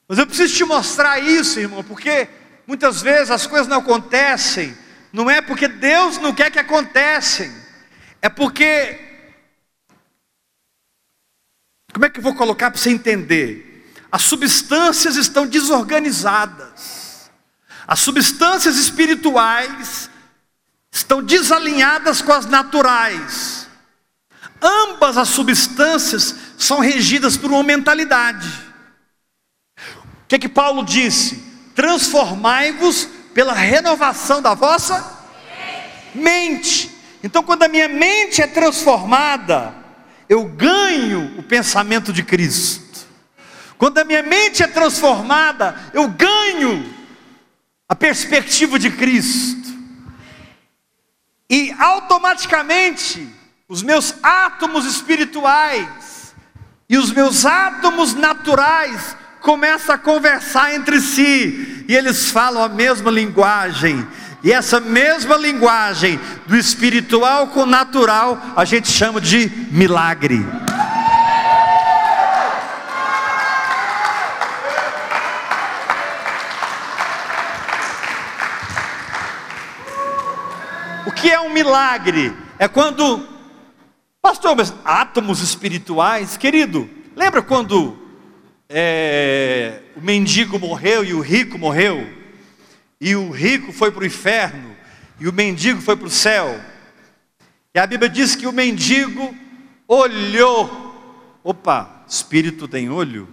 mas 0.06 0.18
eu 0.18 0.26
preciso 0.26 0.54
te 0.54 0.64
mostrar 0.64 1.18
isso, 1.18 1.58
irmão, 1.58 1.82
porque 1.82 2.28
Muitas 2.66 3.02
vezes 3.02 3.30
as 3.30 3.46
coisas 3.46 3.68
não 3.68 3.78
acontecem, 3.78 4.76
não 5.12 5.30
é 5.30 5.42
porque 5.42 5.68
Deus 5.68 6.18
não 6.18 6.34
quer 6.34 6.50
que 6.50 6.58
acontecem, 6.58 7.52
é 8.22 8.28
porque. 8.28 9.00
Como 11.92 12.06
é 12.06 12.10
que 12.10 12.18
eu 12.18 12.22
vou 12.22 12.34
colocar 12.34 12.70
para 12.70 12.80
você 12.80 12.90
entender? 12.90 13.86
As 14.10 14.22
substâncias 14.22 15.16
estão 15.16 15.46
desorganizadas, 15.46 17.03
as 17.86 18.00
substâncias 18.00 18.76
espirituais 18.76 20.10
estão 20.90 21.22
desalinhadas 21.22 22.22
com 22.22 22.32
as 22.32 22.46
naturais. 22.46 23.68
Ambas 24.60 25.18
as 25.18 25.28
substâncias 25.28 26.34
são 26.56 26.80
regidas 26.80 27.36
por 27.36 27.50
uma 27.50 27.62
mentalidade. 27.62 28.48
O 29.76 30.26
que 30.28 30.36
é 30.36 30.38
que 30.38 30.48
Paulo 30.48 30.84
disse? 30.84 31.44
transformai-vos 31.74 33.08
pela 33.34 33.52
renovação 33.52 34.40
da 34.40 34.54
vossa 34.54 35.04
mente. 36.14 36.90
Então, 37.22 37.42
quando 37.42 37.64
a 37.64 37.68
minha 37.68 37.88
mente 37.88 38.40
é 38.40 38.46
transformada, 38.46 39.74
eu 40.28 40.44
ganho 40.44 41.38
o 41.38 41.42
pensamento 41.42 42.12
de 42.12 42.22
Cristo. 42.22 42.84
Quando 43.76 43.98
a 43.98 44.04
minha 44.04 44.22
mente 44.22 44.62
é 44.62 44.66
transformada, 44.66 45.74
eu 45.92 46.08
ganho 46.08 46.93
perspectiva 48.04 48.78
de 48.78 48.90
Cristo. 48.90 49.72
E 51.48 51.74
automaticamente, 51.78 53.26
os 53.66 53.82
meus 53.82 54.14
átomos 54.22 54.84
espirituais 54.84 56.34
e 56.86 56.98
os 56.98 57.10
meus 57.10 57.46
átomos 57.46 58.12
naturais 58.12 59.16
começam 59.40 59.94
a 59.94 59.98
conversar 59.98 60.74
entre 60.74 61.00
si 61.00 61.86
e 61.88 61.96
eles 61.96 62.30
falam 62.30 62.62
a 62.62 62.68
mesma 62.68 63.10
linguagem. 63.10 64.06
E 64.42 64.52
essa 64.52 64.80
mesma 64.80 65.38
linguagem 65.38 66.20
do 66.46 66.58
espiritual 66.58 67.46
com 67.48 67.62
o 67.62 67.66
natural 67.66 68.38
a 68.54 68.66
gente 68.66 68.88
chama 68.88 69.18
de 69.18 69.50
milagre. 69.70 70.44
O 81.06 81.12
que 81.12 81.30
é 81.30 81.38
um 81.38 81.52
milagre? 81.52 82.34
É 82.58 82.66
quando, 82.66 83.28
pastor, 84.22 84.56
mas 84.56 84.72
átomos 84.84 85.40
espirituais, 85.40 86.36
querido, 86.36 86.88
lembra 87.14 87.42
quando 87.42 87.98
é, 88.68 89.82
o 89.94 90.00
mendigo 90.00 90.58
morreu 90.58 91.04
e 91.04 91.12
o 91.12 91.20
rico 91.20 91.58
morreu, 91.58 92.10
e 92.98 93.14
o 93.14 93.30
rico 93.30 93.70
foi 93.70 93.92
para 93.92 94.02
o 94.02 94.06
inferno, 94.06 94.74
e 95.20 95.28
o 95.28 95.32
mendigo 95.32 95.80
foi 95.80 95.94
para 95.94 96.06
o 96.06 96.10
céu. 96.10 96.58
E 97.74 97.78
a 97.78 97.86
Bíblia 97.86 98.08
diz 98.08 98.34
que 98.34 98.46
o 98.46 98.52
mendigo 98.52 99.36
olhou, 99.86 101.38
opa, 101.42 102.04
espírito 102.08 102.66
tem 102.66 102.88
olho, 102.88 103.28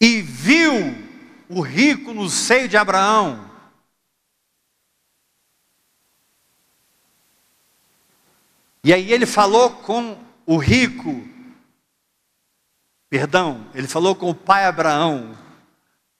e 0.00 0.22
viu 0.22 0.96
o 1.48 1.60
rico 1.60 2.14
no 2.14 2.30
seio 2.30 2.68
de 2.68 2.76
Abraão. 2.76 3.53
E 8.84 8.92
aí 8.92 9.10
ele 9.10 9.26
falou 9.26 9.70
com 9.70 10.16
o 10.46 10.58
rico 10.58 11.34
Perdão, 13.14 13.64
ele 13.72 13.86
falou 13.86 14.16
com 14.16 14.28
o 14.28 14.34
pai 14.34 14.66
Abraão: 14.66 15.38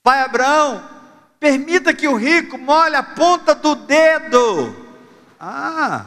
Pai 0.00 0.20
Abraão, 0.20 0.81
permita 1.40 1.92
que 1.92 2.07
o 2.07 2.14
rico 2.14 2.57
molhe 2.57 2.94
a 2.94 3.03
ponta 3.03 3.53
do 3.53 3.74
dedo. 3.74 4.77
Ah, 5.40 6.07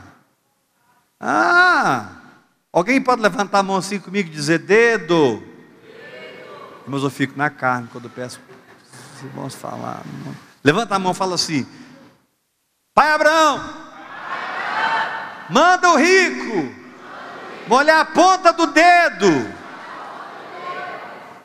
ah. 1.19 2.09
Alguém 2.71 3.01
pode 3.01 3.21
levantar 3.21 3.59
a 3.59 3.63
mão 3.63 3.75
assim 3.75 3.99
comigo 3.99 4.29
e 4.29 4.31
dizer 4.31 4.59
dedo? 4.59 5.43
Mas 6.87 7.03
eu 7.03 7.09
fico 7.09 7.37
na 7.37 7.49
carne 7.49 7.89
quando 7.91 8.05
eu 8.05 8.11
peço 8.11 8.39
os 9.17 9.23
irmãos 9.23 9.55
falar. 9.55 10.03
Levanta 10.63 10.95
a 10.95 10.99
mão 10.99 11.11
e 11.11 11.15
fala 11.15 11.35
assim: 11.35 11.67
Pai 12.93 13.11
Abraão, 13.11 13.86
manda 15.49 15.89
o 15.91 15.97
rico 15.97 16.73
molhar 17.67 17.99
a 17.99 18.05
ponta 18.05 18.51
do 18.53 18.67
dedo 18.67 19.27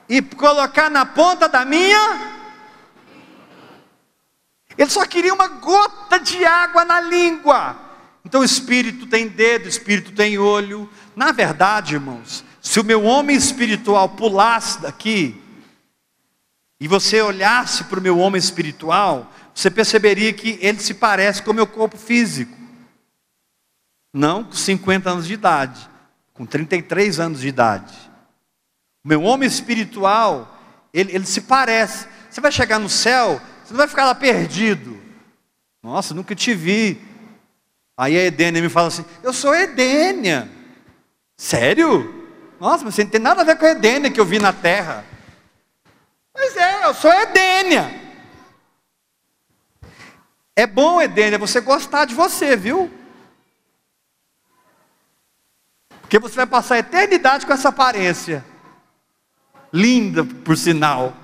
e 0.08 0.22
colocar 0.22 0.90
na 0.90 1.04
ponta 1.04 1.48
da 1.48 1.64
minha. 1.64 2.32
Ele 4.76 4.90
só 4.90 5.04
queria 5.04 5.34
uma 5.34 5.48
gota 5.48 6.18
de 6.18 6.44
água 6.44 6.84
na 6.84 7.00
língua. 7.00 7.76
Então 8.24 8.42
espírito 8.42 9.06
tem 9.06 9.28
dedo, 9.28 9.68
espírito 9.68 10.12
tem 10.12 10.38
olho. 10.38 10.88
Na 11.14 11.32
verdade, 11.32 11.94
irmãos, 11.94 12.44
se 12.60 12.80
o 12.80 12.84
meu 12.84 13.02
homem 13.04 13.36
espiritual 13.36 14.10
pulasse 14.10 14.80
daqui 14.80 15.40
e 16.80 16.88
você 16.88 17.20
olhasse 17.20 17.84
para 17.84 17.98
o 17.98 18.02
meu 18.02 18.18
homem 18.18 18.38
espiritual, 18.38 19.30
você 19.54 19.70
perceberia 19.70 20.32
que 20.32 20.58
ele 20.60 20.80
se 20.80 20.94
parece 20.94 21.42
com 21.42 21.50
o 21.50 21.54
meu 21.54 21.66
corpo 21.66 21.96
físico. 21.96 22.61
Não 24.12 24.44
com 24.44 24.52
50 24.52 25.10
anos 25.10 25.26
de 25.26 25.34
idade, 25.34 25.88
com 26.34 26.44
33 26.44 27.18
anos 27.18 27.40
de 27.40 27.48
idade. 27.48 27.94
O 29.04 29.08
meu 29.08 29.22
homem 29.22 29.46
espiritual, 29.48 30.58
ele, 30.92 31.14
ele 31.14 31.26
se 31.26 31.40
parece. 31.42 32.06
Você 32.30 32.40
vai 32.40 32.52
chegar 32.52 32.78
no 32.78 32.88
céu, 32.88 33.40
você 33.64 33.72
não 33.72 33.78
vai 33.78 33.88
ficar 33.88 34.04
lá 34.04 34.14
perdido. 34.14 35.00
Nossa, 35.82 36.14
nunca 36.14 36.34
te 36.34 36.54
vi. 36.54 37.00
Aí 37.96 38.16
a 38.16 38.24
Edênia 38.24 38.60
me 38.60 38.68
fala 38.68 38.88
assim: 38.88 39.04
Eu 39.22 39.32
sou 39.32 39.54
Edênia. 39.54 40.48
Sério? 41.36 42.28
Nossa, 42.60 42.84
mas 42.84 42.94
você 42.94 43.04
não 43.04 43.10
tem 43.10 43.20
nada 43.20 43.40
a 43.40 43.44
ver 43.44 43.56
com 43.56 43.66
a 43.66 43.70
Edênia 43.70 44.10
que 44.10 44.20
eu 44.20 44.24
vi 44.24 44.38
na 44.38 44.52
terra. 44.52 45.04
Mas 46.34 46.56
é, 46.56 46.84
eu 46.84 46.94
sou 46.94 47.12
Edênia. 47.12 48.00
É 50.54 50.66
bom, 50.66 51.00
Edênia, 51.00 51.38
você 51.38 51.60
gostar 51.60 52.04
de 52.04 52.14
você, 52.14 52.56
viu? 52.56 52.90
Porque 56.12 56.28
você 56.28 56.36
vai 56.36 56.46
passar 56.46 56.74
a 56.74 56.80
eternidade 56.80 57.46
com 57.46 57.54
essa 57.54 57.70
aparência. 57.70 58.44
Linda, 59.72 60.22
por 60.22 60.58
sinal. 60.58 61.16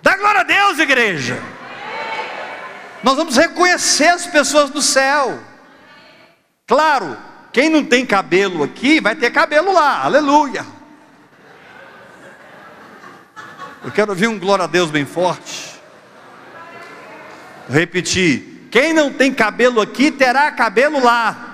Dá 0.00 0.16
glória 0.16 0.42
a 0.42 0.44
Deus, 0.44 0.78
igreja. 0.78 1.42
Nós 3.02 3.16
vamos 3.16 3.36
reconhecer 3.36 4.06
as 4.06 4.24
pessoas 4.24 4.70
do 4.70 4.80
céu. 4.80 5.40
Claro, 6.64 7.18
quem 7.52 7.68
não 7.68 7.84
tem 7.84 8.06
cabelo 8.06 8.62
aqui 8.62 9.00
vai 9.00 9.16
ter 9.16 9.32
cabelo 9.32 9.72
lá. 9.72 10.04
Aleluia. 10.04 10.64
Eu 13.82 13.90
quero 13.90 14.12
ouvir 14.12 14.28
um 14.28 14.38
glória 14.38 14.62
a 14.62 14.68
Deus 14.68 14.92
bem 14.92 15.04
forte. 15.04 15.74
Vou 17.68 17.76
repetir: 17.76 18.68
quem 18.70 18.92
não 18.92 19.12
tem 19.12 19.34
cabelo 19.34 19.80
aqui 19.80 20.12
terá 20.12 20.52
cabelo 20.52 21.02
lá. 21.02 21.53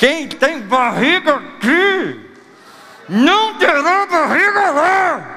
Quem 0.00 0.26
tem 0.26 0.62
barriga 0.62 1.36
aqui 1.36 2.30
não 3.08 3.56
terá 3.58 4.06
barriga 4.06 4.70
lá. 4.70 5.36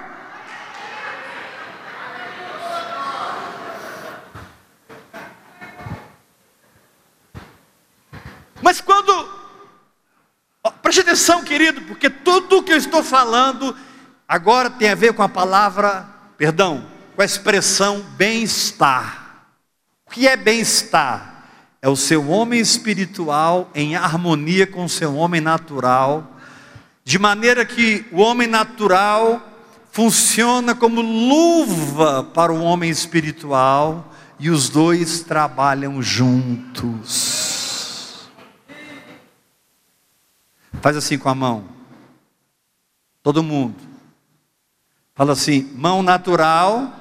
Mas 8.62 8.80
quando 8.80 9.44
Preste 10.94 11.00
atenção, 11.00 11.44
querido, 11.44 11.82
porque 11.82 12.10
tudo 12.10 12.60
o 12.60 12.64
que 12.64 12.72
eu 12.72 12.78
estou 12.78 13.02
falando 13.02 13.76
agora 14.28 14.70
tem 14.70 14.90
a 14.90 14.96
ver 14.96 15.14
com 15.14 15.24
a 15.24 15.28
palavra, 15.28 16.08
perdão, 16.38 16.88
com 17.16 17.22
a 17.24 17.26
expressão 17.26 18.02
bem-estar. 18.16 19.48
O 20.06 20.12
que 20.12 20.28
é 20.28 20.38
bem-estar? 20.38 21.33
É 21.84 21.90
o 21.90 21.98
seu 21.98 22.30
homem 22.30 22.62
espiritual 22.62 23.70
em 23.76 23.98
harmonia 23.98 24.66
com 24.66 24.86
o 24.86 24.90
seu 24.90 25.18
homem 25.18 25.42
natural, 25.42 26.40
de 27.04 27.20
maneira 27.20 27.66
que 27.66 28.06
o 28.10 28.22
homem 28.22 28.48
natural 28.48 29.46
funciona 29.92 30.74
como 30.74 31.02
luva 31.02 32.24
para 32.24 32.54
o 32.54 32.62
homem 32.64 32.90
espiritual 32.90 34.14
e 34.40 34.50
os 34.50 34.70
dois 34.70 35.24
trabalham 35.24 36.02
juntos. 36.02 37.50
Faz 40.82 40.96
assim 40.96 41.18
com 41.18 41.28
a 41.28 41.36
mão. 41.36 41.66
Todo 43.22 43.44
mundo. 43.44 43.76
Fala 45.14 45.34
assim: 45.34 45.70
mão 45.76 46.02
natural, 46.02 46.94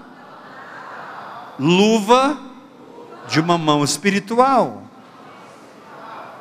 luva 1.57 2.51
de 3.33 3.41
uma 3.41 3.57
mão 3.57 3.83
espiritual. 3.83 4.83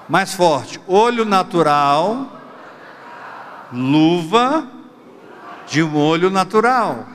Mais 0.10 0.34
forte. 0.34 0.78
Olho 0.86 1.24
natural, 1.24 2.30
luva 3.72 4.70
de 5.70 5.82
um 5.82 5.96
olho 5.96 6.30
natural. 6.30 7.08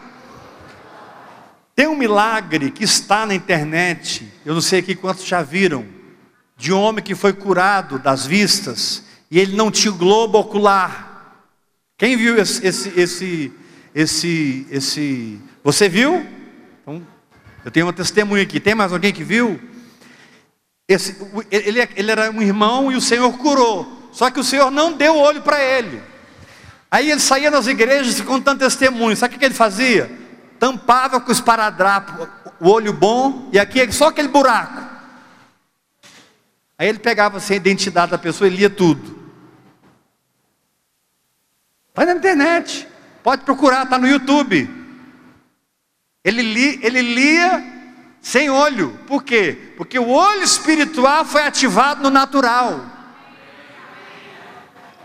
Tem 1.75 1.87
um 1.87 1.95
milagre 1.95 2.71
que 2.71 2.85
está 2.85 3.27
na 3.27 3.35
internet, 3.35 4.33
eu 4.47 4.55
não 4.55 4.63
sei 4.63 4.79
aqui 4.79 4.95
quantos 4.95 5.27
já 5.27 5.43
viram, 5.43 5.85
de 6.57 6.73
um 6.73 6.81
homem 6.81 7.05
que 7.05 7.15
foi 7.15 7.35
curado 7.35 7.99
das 7.99 8.25
vistas 8.25 9.05
e 9.31 9.39
ele 9.39 9.55
não 9.55 9.71
tinha 9.71 9.93
globo 9.93 10.39
ocular. 10.39 11.45
Quem 11.99 12.17
viu 12.17 12.39
esse, 12.39 12.67
esse, 12.67 12.99
esse, 12.99 13.53
esse, 13.95 14.67
esse 14.71 15.39
você 15.63 15.87
viu? 15.87 16.36
Eu 17.67 17.73
tenho 17.73 17.85
uma 17.85 17.93
testemunha 17.93 18.45
aqui. 18.45 18.61
Tem 18.61 18.77
mais 18.77 18.93
alguém 18.93 19.13
que 19.13 19.25
viu? 19.25 19.61
Esse, 20.87 21.17
ele, 21.51 21.81
ele 21.97 22.11
era 22.13 22.31
um 22.31 22.41
irmão 22.41 22.93
e 22.93 22.95
o 22.95 23.01
Senhor 23.01 23.37
curou. 23.39 24.09
Só 24.13 24.31
que 24.31 24.39
o 24.39 24.45
Senhor 24.45 24.71
não 24.71 24.93
deu 24.93 25.17
olho 25.17 25.43
para 25.43 25.61
ele. 25.61 26.01
Aí 26.89 27.11
ele 27.11 27.19
saía 27.19 27.51
nas 27.51 27.67
igrejas 27.67 28.21
contando 28.21 28.61
testemunho. 28.61 29.17
Sabe 29.17 29.35
o 29.35 29.39
que 29.41 29.45
ele 29.45 29.53
fazia? 29.53 30.09
Tampava 30.61 31.21
com 31.21 31.33
os 31.33 31.41
paradrapos 31.41 32.29
o 32.61 32.69
olho 32.71 32.93
bom 32.93 33.51
e 33.53 33.59
aqui 33.59 33.91
só 33.91 34.11
aquele 34.11 34.29
buraco. 34.29 34.87
Aí 36.79 36.89
ele 36.89 37.01
pegava 37.01 37.39
assim, 37.39 37.55
a 37.55 37.57
identidade 37.57 38.13
da 38.13 38.19
pessoa 38.19 38.47
e 38.47 38.55
lia 38.55 38.71
tudo. 38.71 39.29
Vai 41.93 42.07
na 42.07 42.13
internet, 42.13 42.87
pode 43.25 43.43
procurar, 43.43 43.83
está 43.83 43.99
no 43.99 44.07
YouTube. 44.07 44.86
Ele, 46.27 46.43
li, 46.43 46.81
ele 46.83 47.03
lia 47.03 47.65
sem 48.21 48.51
olho, 48.51 48.99
por 49.07 49.23
quê? 49.23 49.73
Porque 49.77 49.97
o 49.97 50.09
olho 50.09 50.43
espiritual 50.43 51.25
foi 51.25 51.45
ativado 51.45 52.03
no 52.03 52.11
natural. 52.11 52.85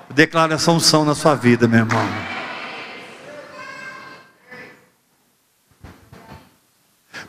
Declara 0.10 0.56
essa 0.56 0.72
unção 0.72 1.06
na 1.06 1.14
sua 1.14 1.36
vida, 1.36 1.68
meu 1.68 1.82
irmão. 1.82 2.04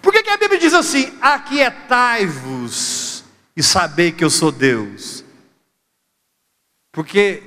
Por 0.00 0.11
que, 0.11 0.22
que 0.22 0.31
a 0.31 0.38
Bíblia 0.38 0.59
diz 0.59 0.72
assim: 0.72 1.12
aquietai-vos 1.20 3.24
e 3.55 3.62
sabei 3.62 4.11
que 4.11 4.24
eu 4.24 4.31
sou 4.31 4.50
Deus? 4.50 5.22
Porque 6.90 7.42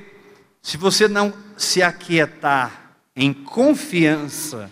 se 0.62 0.78
você 0.78 1.08
não 1.08 1.34
se 1.58 1.82
aquietar 1.82 3.00
em 3.16 3.34
confiança, 3.34 4.70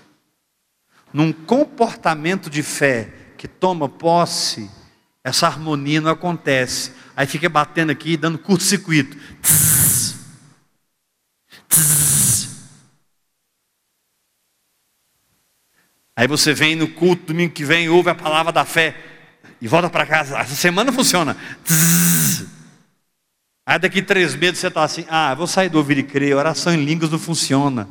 num 1.14 1.32
comportamento 1.32 2.50
de 2.50 2.64
fé 2.64 3.14
que 3.38 3.48
toma 3.48 3.88
posse, 3.88 4.70
essa 5.24 5.48
harmonia 5.48 6.02
não 6.02 6.12
acontece. 6.12 6.92
Aí 7.16 7.28
fica 7.28 7.48
batendo 7.48 7.92
aqui, 7.92 8.18
dando 8.18 8.40
curto-circuito. 8.40 9.16
Aí 16.16 16.28
você 16.28 16.54
vem 16.54 16.76
no 16.76 16.88
culto 16.88 17.28
domingo 17.28 17.54
que 17.54 17.64
vem, 17.64 17.90
ouve 17.90 18.10
a 18.10 18.16
palavra 18.16 18.52
da 18.52 18.66
fé 18.66 18.96
e 19.62 19.68
volta 19.68 19.90
para 19.90 20.06
casa. 20.06 20.38
Essa 20.38 20.56
semana 20.56 20.92
funciona. 20.92 21.38
Aí 23.66 23.80
daqui 23.80 24.02
três 24.02 24.36
meses 24.36 24.60
você 24.60 24.68
está 24.68 24.84
assim, 24.84 25.06
ah, 25.10 25.34
vou 25.34 25.48
sair 25.48 25.70
do 25.70 25.78
ouvir 25.78 25.98
e 25.98 26.04
crer, 26.04 26.36
oração 26.36 26.74
em 26.74 26.84
línguas 26.84 27.10
não 27.10 27.18
funciona. 27.18 27.88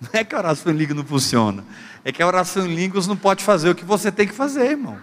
Não 0.00 0.10
é 0.12 0.24
que 0.24 0.34
a 0.34 0.38
oração 0.38 0.72
em 0.72 0.76
línguas 0.76 0.96
não 0.96 1.04
funciona, 1.04 1.64
é 2.04 2.12
que 2.12 2.22
a 2.22 2.26
oração 2.26 2.66
em 2.66 2.74
línguas 2.74 3.06
não 3.06 3.16
pode 3.16 3.42
fazer 3.42 3.70
o 3.70 3.74
que 3.74 3.84
você 3.84 4.12
tem 4.12 4.26
que 4.26 4.34
fazer, 4.34 4.70
irmão. 4.70 4.98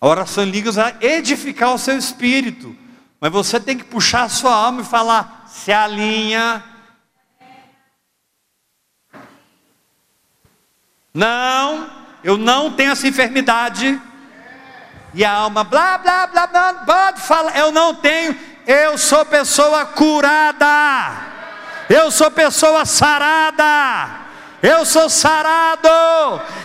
A 0.00 0.06
oração 0.06 0.44
em 0.44 0.50
línguas 0.50 0.76
vai 0.76 0.96
edificar 1.00 1.74
o 1.74 1.78
seu 1.78 1.98
espírito, 1.98 2.74
mas 3.20 3.30
você 3.30 3.60
tem 3.60 3.76
que 3.76 3.84
puxar 3.84 4.22
a 4.22 4.28
sua 4.28 4.54
alma 4.54 4.80
e 4.82 4.84
falar: 4.84 5.44
se 5.46 5.72
alinha 5.72 6.64
Não, 11.12 11.90
eu 12.22 12.38
não 12.38 12.72
tenho 12.72 12.92
essa 12.92 13.06
enfermidade. 13.06 14.00
E 15.12 15.24
a 15.24 15.32
alma, 15.32 15.64
blá, 15.64 15.98
blá, 15.98 16.26
blá, 16.28 16.46
blá, 16.46 16.72
blá, 16.72 17.12
fala, 17.16 17.50
eu 17.56 17.72
não 17.72 17.94
tenho, 17.94 18.36
eu 18.66 18.96
sou 18.96 19.24
pessoa 19.26 19.84
curada, 19.84 21.12
eu 21.88 22.12
sou 22.12 22.30
pessoa 22.30 22.84
sarada, 22.84 24.08
eu 24.62 24.86
sou 24.86 25.10
sarado, 25.10 25.88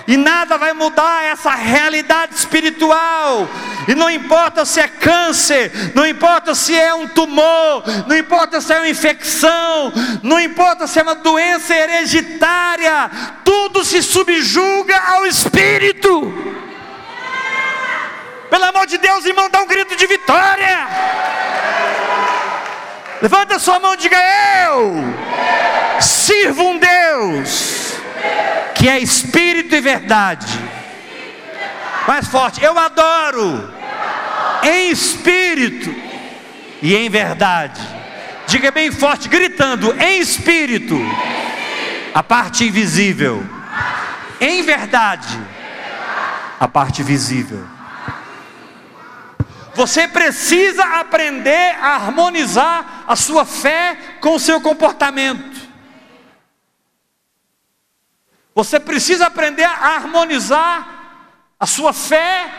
e 0.08 0.16
nada 0.16 0.60
vai 0.60 0.74
mudar 0.74 1.24
essa 1.24 1.52
realidade 1.52 2.36
espiritual. 2.36 3.48
E 3.88 3.96
não 3.96 4.10
importa 4.10 4.64
se 4.64 4.80
é 4.80 4.88
câncer, 4.88 5.72
não 5.96 6.06
importa 6.06 6.54
se 6.54 6.76
é 6.76 6.94
um 6.94 7.08
tumor, 7.08 7.84
não 8.06 8.16
importa 8.16 8.62
se 8.62 8.74
é 8.74 8.78
uma 8.78 8.90
infecção, 8.90 9.92
não 10.22 10.40
importa 10.40 10.86
se 10.86 11.00
é 11.00 11.04
uma 11.04 11.16
doença 11.16 11.74
hereditária, 11.74 13.10
tudo 13.44 13.84
se 13.84 14.04
subjuga 14.04 14.98
ao 15.00 15.26
espírito. 15.26 16.55
Pelo 18.56 18.68
amor 18.68 18.88
de 18.88 18.98
Deus, 18.98 19.26
irmão, 19.26 19.50
dá 19.50 19.62
um 19.64 19.68
grito 19.68 19.98
de 19.98 20.08
vitória. 20.08 20.88
Levanta 23.22 23.60
sua 23.60 23.82
mão 23.82 23.96
e 23.96 23.98
diga: 23.98 24.18
Eu 24.64 24.94
sirvo 26.00 26.64
um 26.70 26.80
Deus 26.80 27.96
que 28.74 28.88
é 28.88 28.98
espírito 29.00 29.76
e 29.76 29.82
verdade. 29.82 30.48
Mais 32.08 32.30
forte, 32.30 32.64
eu 32.64 32.80
adoro 32.80 33.74
em 34.64 34.90
espírito 34.90 35.94
e 36.82 36.96
em 36.96 37.10
verdade. 37.10 37.82
Diga 38.48 38.72
bem 38.72 38.90
forte, 38.90 39.28
gritando: 39.28 39.94
em 40.02 40.22
espírito, 40.22 40.98
a 42.14 42.24
parte 42.24 42.64
invisível, 42.64 43.46
em 44.40 44.62
verdade, 44.62 45.38
a 46.58 46.70
parte 46.70 47.04
visível. 47.04 47.75
Você 49.76 50.08
precisa 50.08 50.84
aprender 51.00 51.76
a 51.82 51.96
harmonizar 51.96 53.04
a 53.06 53.16
sua 53.16 53.44
fé 53.44 53.98
com 54.22 54.36
o 54.36 54.40
seu 54.40 54.62
comportamento. 54.62 55.62
Você 58.56 58.80
precisa 58.80 59.26
aprender 59.28 59.66
a 59.66 59.96
harmonizar 59.98 60.96
a 61.60 61.66
sua 61.66 61.92
fé 61.92 62.50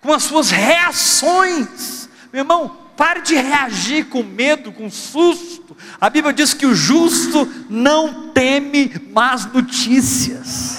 com 0.00 0.14
as 0.14 0.22
suas 0.22 0.50
reações. 0.50 2.08
Meu 2.32 2.40
irmão, 2.40 2.86
pare 2.96 3.20
de 3.20 3.34
reagir 3.34 4.06
com 4.06 4.22
medo, 4.22 4.72
com 4.72 4.90
susto. 4.90 5.76
A 6.00 6.08
Bíblia 6.08 6.32
diz 6.32 6.54
que 6.54 6.64
o 6.64 6.74
justo 6.74 7.46
não 7.68 8.30
teme 8.30 8.94
más 9.12 9.44
notícias. 9.52 10.75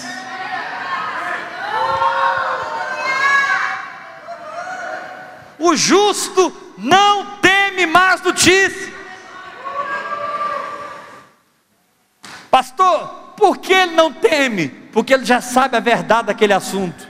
O 5.68 5.76
justo 5.76 6.56
não 6.78 7.40
teme 7.42 7.86
más 7.86 8.22
notícias. 8.22 8.90
Pastor, 12.50 13.34
por 13.36 13.58
que 13.58 13.74
ele 13.74 13.92
não 13.92 14.14
teme? 14.14 14.70
Porque 14.70 15.14
ele 15.14 15.26
já 15.26 15.42
sabe 15.42 15.76
a 15.76 15.82
verdade 15.82 16.28
daquele 16.28 16.54
assunto. 16.54 17.06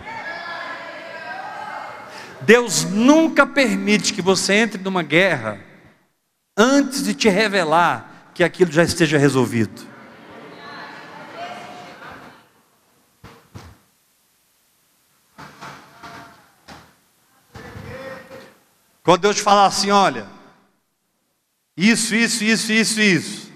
Deus 2.41 2.83
nunca 2.85 3.45
permite 3.45 4.11
que 4.11 4.23
você 4.23 4.55
entre 4.55 4.81
numa 4.81 5.03
guerra 5.03 5.59
antes 6.57 7.03
de 7.03 7.13
te 7.13 7.29
revelar 7.29 8.31
que 8.33 8.43
aquilo 8.43 8.71
já 8.71 8.83
esteja 8.83 9.19
resolvido. 9.19 9.85
Quando 19.07 19.21
Deus 19.21 19.37
te 19.37 19.41
falar 19.41 19.67
assim, 19.67 19.89
olha, 19.89 20.27
isso, 21.77 22.13
isso, 22.13 22.43
isso, 22.43 22.73
isso, 22.73 22.99
isso, 22.99 23.53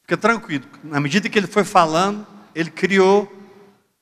fica 0.00 0.16
tranquilo. 0.16 0.64
Na 0.82 0.98
medida 0.98 1.28
que 1.28 1.38
Ele 1.38 1.46
foi 1.46 1.62
falando, 1.62 2.26
Ele 2.52 2.68
criou 2.68 3.32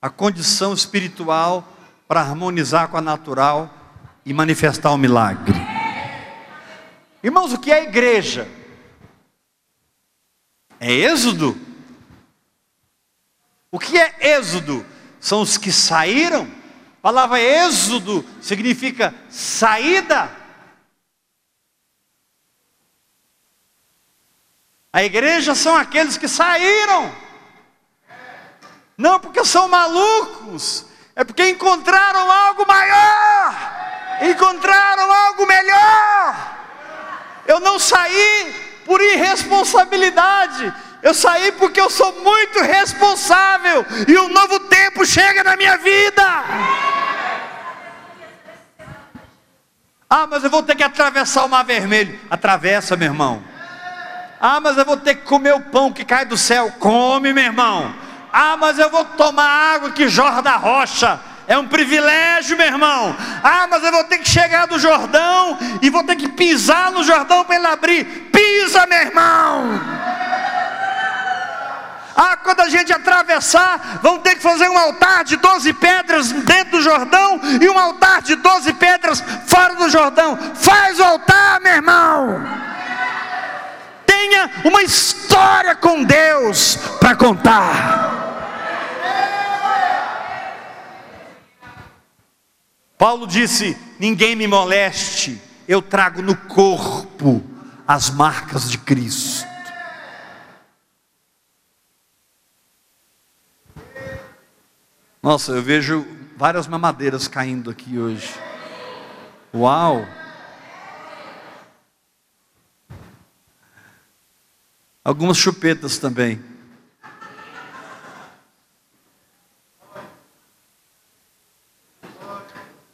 a 0.00 0.08
condição 0.08 0.72
espiritual 0.72 1.70
para 2.08 2.22
harmonizar 2.22 2.88
com 2.88 2.96
a 2.96 3.02
natural 3.02 3.68
e 4.24 4.32
manifestar 4.32 4.90
o 4.90 4.96
milagre. 4.96 5.52
Irmãos, 7.22 7.52
o 7.52 7.58
que 7.58 7.70
é 7.70 7.82
igreja? 7.82 8.48
É 10.80 10.90
êxodo? 10.90 11.60
O 13.70 13.78
que 13.78 13.98
é 13.98 14.38
êxodo? 14.38 14.82
São 15.20 15.42
os 15.42 15.58
que 15.58 15.70
saíram? 15.70 16.59
A 17.00 17.02
palavra 17.02 17.40
êxodo 17.40 18.22
significa 18.42 19.14
saída. 19.30 20.30
A 24.92 25.02
igreja 25.02 25.54
são 25.54 25.74
aqueles 25.74 26.18
que 26.18 26.28
saíram. 26.28 27.10
Não 28.98 29.18
porque 29.18 29.42
são 29.46 29.66
malucos, 29.66 30.84
é 31.16 31.24
porque 31.24 31.48
encontraram 31.48 32.30
algo 32.30 32.66
maior, 32.66 33.54
encontraram 34.20 35.10
algo 35.10 35.46
melhor. 35.46 36.58
Eu 37.46 37.60
não 37.60 37.78
saí 37.78 38.82
por 38.84 39.00
irresponsabilidade, 39.00 40.70
eu 41.02 41.14
saí 41.14 41.52
porque 41.52 41.80
eu 41.80 41.88
sou 41.88 42.20
muito 42.22 42.60
responsável 42.60 43.84
e 44.06 44.18
um 44.18 44.28
novo 44.28 44.60
tempo 44.60 45.04
chega 45.06 45.42
na 45.42 45.56
minha 45.56 45.76
vida. 45.78 46.24
Ah, 50.08 50.26
mas 50.28 50.42
eu 50.42 50.50
vou 50.50 50.62
ter 50.62 50.74
que 50.74 50.82
atravessar 50.82 51.44
o 51.44 51.48
mar 51.48 51.64
vermelho. 51.64 52.18
Atravessa, 52.28 52.96
meu 52.96 53.06
irmão. 53.06 53.42
Ah, 54.40 54.58
mas 54.60 54.76
eu 54.76 54.84
vou 54.84 54.96
ter 54.96 55.14
que 55.14 55.22
comer 55.22 55.54
o 55.54 55.60
pão 55.60 55.92
que 55.92 56.04
cai 56.04 56.24
do 56.24 56.36
céu. 56.36 56.72
Come, 56.80 57.32
meu 57.32 57.44
irmão. 57.44 57.94
Ah, 58.32 58.56
mas 58.56 58.78
eu 58.78 58.90
vou 58.90 59.04
tomar 59.04 59.74
água 59.74 59.90
que 59.90 60.08
jorra 60.08 60.42
da 60.42 60.56
rocha. 60.56 61.20
É 61.46 61.56
um 61.58 61.66
privilégio, 61.66 62.56
meu 62.56 62.66
irmão. 62.66 63.16
Ah, 63.42 63.66
mas 63.68 63.84
eu 63.84 63.92
vou 63.92 64.04
ter 64.04 64.18
que 64.18 64.28
chegar 64.28 64.66
do 64.66 64.78
Jordão 64.78 65.58
e 65.80 65.90
vou 65.90 66.02
ter 66.04 66.16
que 66.16 66.28
pisar 66.28 66.90
no 66.90 67.04
Jordão 67.04 67.44
para 67.44 67.56
ele 67.56 67.66
abrir. 67.66 68.04
Pisa, 68.32 68.86
meu 68.86 68.98
irmão. 68.98 69.80
Ah, 72.22 72.36
quando 72.36 72.60
a 72.60 72.68
gente 72.68 72.92
atravessar, 72.92 74.00
vão 74.02 74.18
ter 74.18 74.34
que 74.34 74.42
fazer 74.42 74.68
um 74.68 74.76
altar 74.76 75.24
de 75.24 75.38
12 75.38 75.72
pedras 75.72 76.30
dentro 76.30 76.72
do 76.72 76.82
Jordão 76.82 77.40
e 77.58 77.66
um 77.66 77.78
altar 77.78 78.20
de 78.20 78.34
12 78.34 78.74
pedras 78.74 79.24
fora 79.46 79.74
do 79.74 79.88
Jordão. 79.88 80.36
Faz 80.54 81.00
o 81.00 81.02
altar, 81.02 81.62
meu 81.62 81.72
irmão. 81.72 82.46
Tenha 84.04 84.50
uma 84.66 84.82
história 84.82 85.74
com 85.74 86.04
Deus 86.04 86.76
para 87.00 87.16
contar. 87.16 88.10
Paulo 92.98 93.26
disse: 93.26 93.74
Ninguém 93.98 94.36
me 94.36 94.46
moleste, 94.46 95.40
eu 95.66 95.80
trago 95.80 96.20
no 96.20 96.36
corpo 96.36 97.42
as 97.88 98.10
marcas 98.10 98.70
de 98.70 98.76
Cristo. 98.76 99.49
Nossa, 105.22 105.52
eu 105.52 105.62
vejo 105.62 106.06
várias 106.34 106.66
mamadeiras 106.66 107.28
caindo 107.28 107.70
aqui 107.70 107.98
hoje. 107.98 108.34
Uau! 109.52 110.06
Algumas 115.04 115.36
chupetas 115.36 115.98
também. 115.98 116.42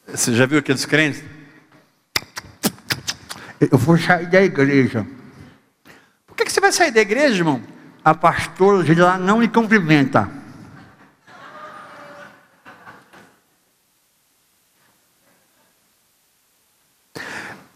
Você 0.08 0.34
já 0.34 0.46
viu 0.46 0.58
aqueles 0.58 0.84
crentes? 0.84 1.22
Eu 3.60 3.78
vou 3.78 3.96
sair 3.96 4.26
da 4.26 4.42
igreja. 4.42 5.06
Por 6.26 6.36
que, 6.36 6.44
que 6.44 6.52
você 6.52 6.60
vai 6.60 6.72
sair 6.72 6.90
da 6.90 7.00
igreja, 7.00 7.36
irmão? 7.36 7.62
A 8.04 8.14
pastora 8.14 8.82
de 8.82 8.94
lá 8.94 9.16
não 9.16 9.38
me 9.38 9.46
cumprimenta. 9.46 10.45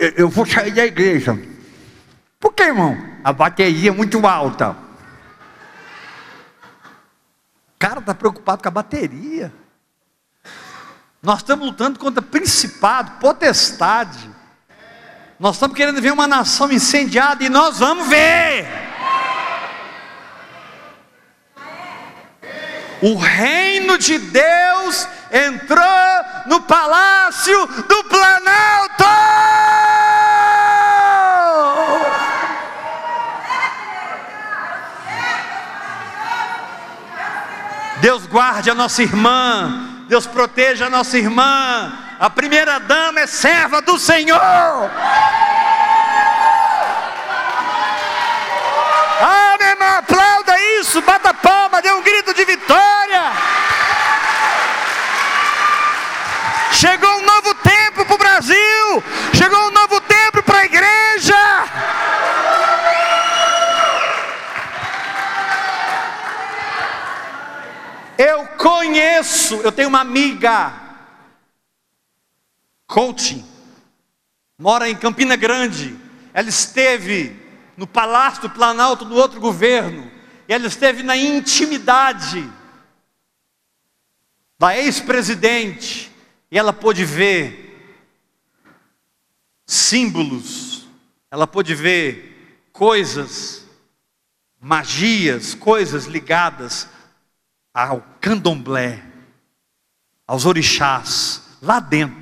Eu 0.00 0.30
vou 0.30 0.46
sair 0.46 0.72
da 0.72 0.86
igreja. 0.86 1.38
Por 2.38 2.54
que, 2.54 2.62
irmão? 2.62 2.96
A 3.22 3.34
bateria 3.34 3.90
é 3.90 3.92
muito 3.92 4.26
alta. 4.26 4.74
Cara 7.78 8.00
está 8.00 8.14
preocupado 8.14 8.62
com 8.62 8.68
a 8.68 8.70
bateria. 8.72 9.52
Nós 11.22 11.40
estamos 11.40 11.66
lutando 11.66 11.98
contra 11.98 12.22
principado, 12.22 13.18
potestade. 13.20 14.30
Nós 15.38 15.56
estamos 15.56 15.76
querendo 15.76 16.00
ver 16.00 16.14
uma 16.14 16.26
nação 16.26 16.72
incendiada 16.72 17.44
e 17.44 17.50
nós 17.50 17.78
vamos 17.78 18.08
ver. 18.08 18.66
O 23.02 23.16
reino 23.16 23.98
de 23.98 24.18
Deus 24.18 25.06
entrou 25.30 25.84
no 26.46 26.62
palácio 26.62 27.66
do 27.66 28.04
Planalto. 28.04 29.04
Deus 38.00 38.19
guarde 38.30 38.70
a 38.70 38.74
nossa 38.74 39.02
irmã, 39.02 39.88
Deus 40.08 40.24
proteja 40.24 40.86
a 40.86 40.90
nossa 40.90 41.18
irmã. 41.18 41.92
A 42.18 42.30
primeira 42.30 42.78
dama 42.78 43.20
é 43.20 43.26
serva 43.26 43.82
do 43.82 43.98
Senhor. 43.98 44.40
Ah, 49.22 49.56
meu 49.58 49.68
irmão, 49.68 49.98
aplauda 49.98 50.58
isso, 50.80 51.02
bata 51.02 51.34
palma, 51.34 51.82
dê 51.82 51.90
um 51.92 52.02
grito 52.02 52.32
de 52.32 52.44
vitória. 52.44 53.32
Chegou 56.72 57.10
um 57.18 57.22
novo 57.22 57.52
tempo 57.54 57.70
conheço, 68.60 69.54
eu 69.62 69.72
tenho 69.72 69.88
uma 69.88 70.00
amiga, 70.00 70.70
coaching, 72.86 73.42
mora 74.58 74.86
em 74.86 74.94
Campina 74.94 75.34
Grande. 75.34 75.98
Ela 76.34 76.50
esteve 76.50 77.34
no 77.74 77.86
Palácio 77.86 78.42
do 78.42 78.50
Planalto 78.50 79.06
do 79.06 79.14
outro 79.14 79.40
governo, 79.40 80.10
e 80.46 80.52
ela 80.52 80.66
esteve 80.66 81.02
na 81.02 81.16
intimidade 81.16 82.46
da 84.58 84.76
ex-presidente, 84.76 86.12
e 86.50 86.58
ela 86.58 86.72
pôde 86.72 87.02
ver 87.02 87.66
símbolos, 89.64 90.86
ela 91.30 91.46
pôde 91.46 91.74
ver 91.74 92.66
coisas, 92.72 93.64
magias, 94.60 95.54
coisas 95.54 96.04
ligadas 96.04 96.86
ao 97.72 98.02
candomblé, 98.20 99.02
aos 100.26 100.44
orixás, 100.44 101.42
lá 101.62 101.80
dentro. 101.80 102.20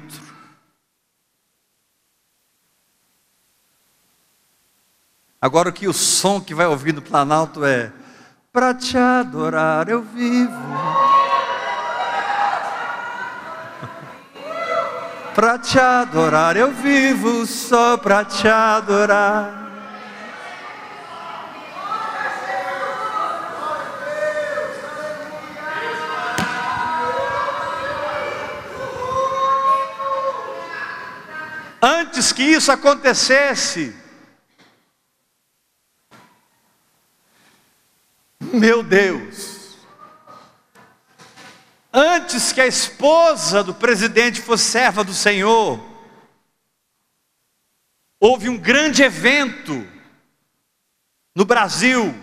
Agora 5.40 5.70
que 5.70 5.86
o 5.86 5.92
som 5.92 6.40
que 6.40 6.52
vai 6.52 6.66
ouvir 6.66 6.92
no 6.92 7.00
Planalto 7.00 7.64
é 7.64 7.92
Pra 8.52 8.74
te 8.74 8.98
adorar 8.98 9.88
eu 9.88 10.02
vivo 10.02 10.50
Pra 15.32 15.60
te 15.60 15.78
adorar 15.78 16.56
eu 16.56 16.72
vivo 16.72 17.46
Só 17.46 17.96
pra 17.96 18.24
te 18.24 18.48
adorar 18.48 19.67
Antes 31.90 32.32
que 32.32 32.42
isso 32.42 32.70
acontecesse, 32.70 33.94
Meu 38.52 38.82
Deus! 38.82 39.76
Antes 41.92 42.52
que 42.52 42.60
a 42.60 42.66
esposa 42.66 43.64
do 43.64 43.74
presidente 43.74 44.40
fosse 44.40 44.64
serva 44.64 45.02
do 45.02 45.14
Senhor, 45.14 45.80
houve 48.20 48.48
um 48.48 48.56
grande 48.56 49.02
evento 49.02 49.86
no 51.34 51.44
Brasil 51.44 52.14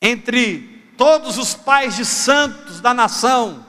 entre 0.00 0.92
todos 0.96 1.38
os 1.38 1.54
pais 1.54 1.96
de 1.96 2.04
santos 2.04 2.80
da 2.80 2.94
nação 2.94 3.66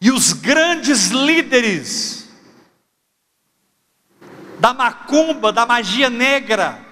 e 0.00 0.10
os 0.10 0.32
grandes 0.32 1.08
líderes 1.08 2.19
da 4.60 4.72
macumba, 4.72 5.52
da 5.52 5.66
magia 5.66 6.08
negra 6.08 6.86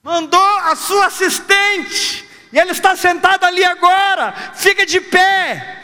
mandou 0.02 0.58
a 0.60 0.74
sua 0.76 1.06
assistente, 1.06 2.29
e 2.52 2.58
ele 2.58 2.72
está 2.72 2.96
sentado 2.96 3.44
ali 3.44 3.64
agora. 3.64 4.34
Fica 4.54 4.84
de 4.84 5.00
pé. 5.00 5.78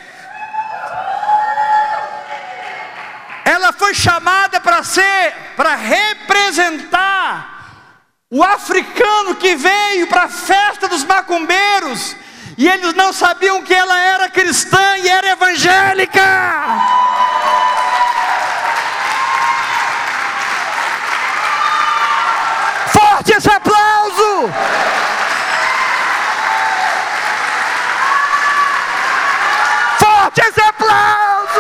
Ela 3.45 3.73
foi 3.73 3.95
chamada 3.95 4.61
para 4.61 4.83
ser, 4.83 5.35
para 5.57 5.77
representar 5.77 7.57
o 8.29 8.43
africano 8.43 9.37
que 9.37 9.55
veio 9.55 10.09
para 10.09 10.25
a 10.25 10.29
festa 10.29 10.89
dos 10.89 11.05
macumbeiros. 11.05 12.17
E 12.59 12.69
eles 12.69 12.95
não 12.95 13.13
sabiam 13.13 13.63
que 13.63 13.73
ela 13.73 14.01
era 14.01 14.29
cristã 14.29 14.97
e 14.99 15.09
era 15.09 15.29
evangélica. 15.29 16.23
Forte 22.93 23.33
esse 23.33 23.51
aplauso! 23.51 24.51
Fortes 30.37 30.59
aplausos! 30.59 31.57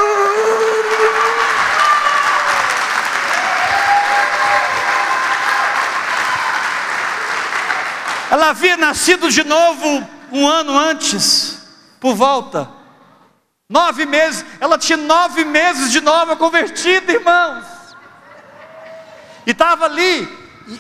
Ela 8.31 8.51
havia 8.51 8.77
nascido 8.77 9.31
de 9.31 9.45
novo 9.45 10.07
um 10.31 10.47
ano 10.47 10.77
antes, 10.77 11.62
por 11.99 12.14
volta. 12.14 12.68
Nove 13.68 14.05
meses, 14.05 14.45
ela 14.61 14.77
tinha 14.79 14.97
nove 14.97 15.45
meses 15.45 15.91
de 15.91 16.01
nova 16.01 16.37
convertida, 16.37 17.12
irmãos. 17.12 17.64
E 19.47 19.53
estava 19.53 19.87
ali, 19.87 20.29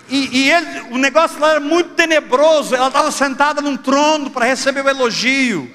e, 0.08 0.40
e 0.40 0.50
ele, 0.50 0.80
o 0.90 0.98
negócio 0.98 1.38
lá 1.40 1.52
era 1.52 1.60
muito 1.60 1.90
tenebroso. 1.90 2.74
Ela 2.74 2.88
estava 2.88 3.10
sentada 3.10 3.60
num 3.60 3.76
trono 3.76 4.30
para 4.30 4.44
receber 4.44 4.84
o 4.84 4.88
elogio. 4.88 5.72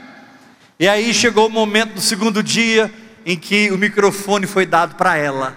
E 0.81 0.89
aí 0.89 1.13
chegou 1.13 1.45
o 1.45 1.49
momento 1.51 1.93
do 1.93 2.01
segundo 2.01 2.41
dia 2.41 2.91
em 3.23 3.37
que 3.37 3.69
o 3.69 3.77
microfone 3.77 4.47
foi 4.47 4.65
dado 4.65 4.95
para 4.95 5.15
ela. 5.15 5.55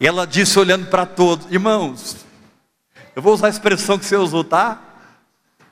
E 0.00 0.06
ela 0.06 0.26
disse 0.26 0.58
olhando 0.58 0.86
para 0.86 1.04
todos, 1.04 1.52
irmãos, 1.52 2.16
eu 3.14 3.20
vou 3.20 3.34
usar 3.34 3.48
a 3.48 3.50
expressão 3.50 3.98
que 3.98 4.06
você 4.06 4.16
usou, 4.16 4.42
tá? 4.42 4.80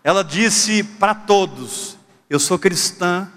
Ela 0.05 0.23
disse 0.23 0.85
para 0.85 1.15
todos: 1.15 1.97
Eu 2.29 2.39
sou 2.39 2.59
cristã. 2.59 3.33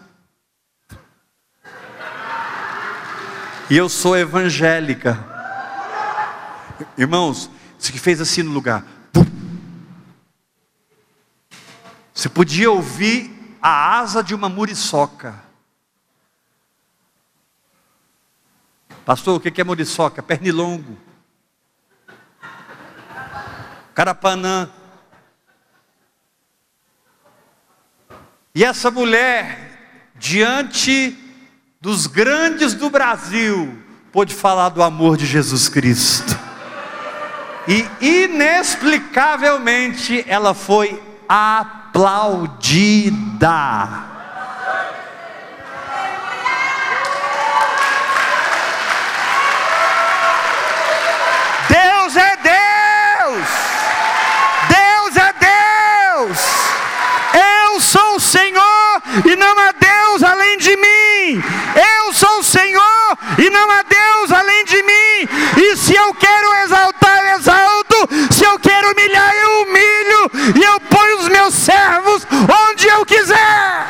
E 3.70 3.78
eu 3.78 3.88
sou 3.88 4.18
evangélica. 4.18 5.18
Irmãos, 6.98 7.50
isso 7.80 7.94
que 7.94 7.98
fez 7.98 8.20
assim 8.20 8.44
no 8.44 8.52
lugar. 8.52 8.95
Você 12.26 12.30
podia 12.30 12.72
ouvir 12.72 13.30
a 13.62 14.00
asa 14.00 14.24
de 14.24 14.34
uma 14.34 14.50
muriçoca. 14.50 15.36
Pastor, 19.06 19.38
o 19.38 19.40
que 19.40 19.62
é 19.62 19.64
muriçoca? 19.64 20.24
Pernilongo. 20.24 20.98
Carapanã. 23.94 24.72
E 28.56 28.64
essa 28.64 28.90
mulher, 28.90 30.10
diante 30.16 31.16
dos 31.80 32.08
grandes 32.08 32.74
do 32.74 32.90
Brasil, 32.90 33.78
pôde 34.12 34.34
falar 34.34 34.70
do 34.70 34.82
amor 34.82 35.16
de 35.16 35.28
Jesus 35.28 35.70
Cristo. 35.70 36.36
E 37.68 37.88
inexplicavelmente 38.04 40.26
ela 40.28 40.56
foi 40.56 41.00
aplaudida. 41.96 43.88
Deus 51.70 52.16
é 52.18 52.38
Deus! 52.44 53.48
Deus 54.68 55.16
é 55.16 55.34
Deus! 55.40 56.38
Eu 57.34 57.80
sou 57.80 58.16
o 58.16 58.20
Senhor 58.20 59.02
e 59.26 59.36
não 59.38 59.58
há 59.58 59.72
Deus 59.72 60.22
além 60.22 60.58
de 60.58 60.76
mim. 60.76 61.44
Eu 61.76 62.14
sou 62.14 62.40
o 62.40 62.44
Senhor 62.44 63.18
e 63.38 63.50
não 63.50 63.72
há 63.72 63.84
Deus 63.84 64.32
além 64.34 64.66
de 64.66 64.84
mim. 64.84 65.30
E 65.58 65.78
se 65.78 65.96
eu 65.96 66.14
quero 66.14 66.54
exaltar, 66.66 67.26
eu 67.26 67.38
exalto. 67.38 68.10
Se 68.32 68.44
eu 68.44 68.60
quero 68.60 68.92
humilhar, 68.92 69.34
eu 69.34 69.62
humilho. 69.64 70.56
E 70.56 70.64
eu 70.64 70.80
ponho 70.80 71.20
os 71.20 71.28
meus 71.28 71.54
servos 71.54 72.28
onde 72.32 72.88
eu 72.88 73.06
quiser. 73.06 73.88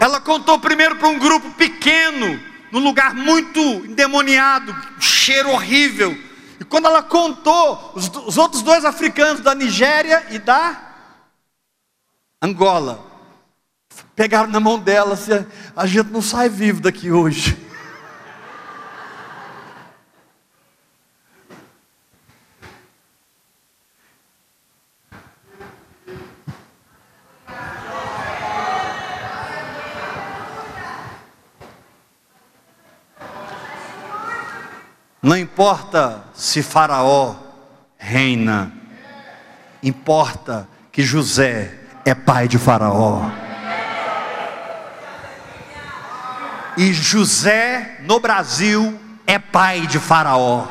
Ela 0.00 0.17
contou 0.28 0.58
primeiro 0.58 0.96
para 0.96 1.08
um 1.08 1.18
grupo 1.18 1.50
pequeno, 1.52 2.38
num 2.70 2.80
lugar 2.80 3.14
muito 3.14 3.58
endemoniado, 3.58 4.76
cheiro 5.00 5.48
horrível. 5.48 6.14
E 6.60 6.64
quando 6.64 6.84
ela 6.84 7.02
contou, 7.02 7.92
os, 7.94 8.08
os 8.26 8.36
outros 8.36 8.60
dois 8.60 8.84
africanos 8.84 9.40
da 9.40 9.54
Nigéria 9.54 10.26
e 10.30 10.38
da 10.38 10.78
Angola 12.42 13.06
pegaram 14.14 14.50
na 14.50 14.60
mão 14.60 14.78
dela, 14.78 15.14
assim, 15.14 15.46
a 15.74 15.86
gente 15.86 16.10
não 16.10 16.20
sai 16.20 16.50
vivo 16.50 16.82
daqui 16.82 17.10
hoje. 17.10 17.56
Não 35.20 35.36
importa 35.36 36.24
se 36.32 36.62
Faraó 36.62 37.34
reina, 37.98 38.72
importa 39.82 40.68
que 40.92 41.02
José 41.02 41.74
é 42.04 42.14
pai 42.14 42.46
de 42.46 42.58
Faraó. 42.58 43.28
E 46.76 46.92
José 46.92 47.98
no 48.02 48.20
Brasil 48.20 48.98
é 49.26 49.38
pai 49.40 49.88
de 49.88 49.98
Faraó. 49.98 50.68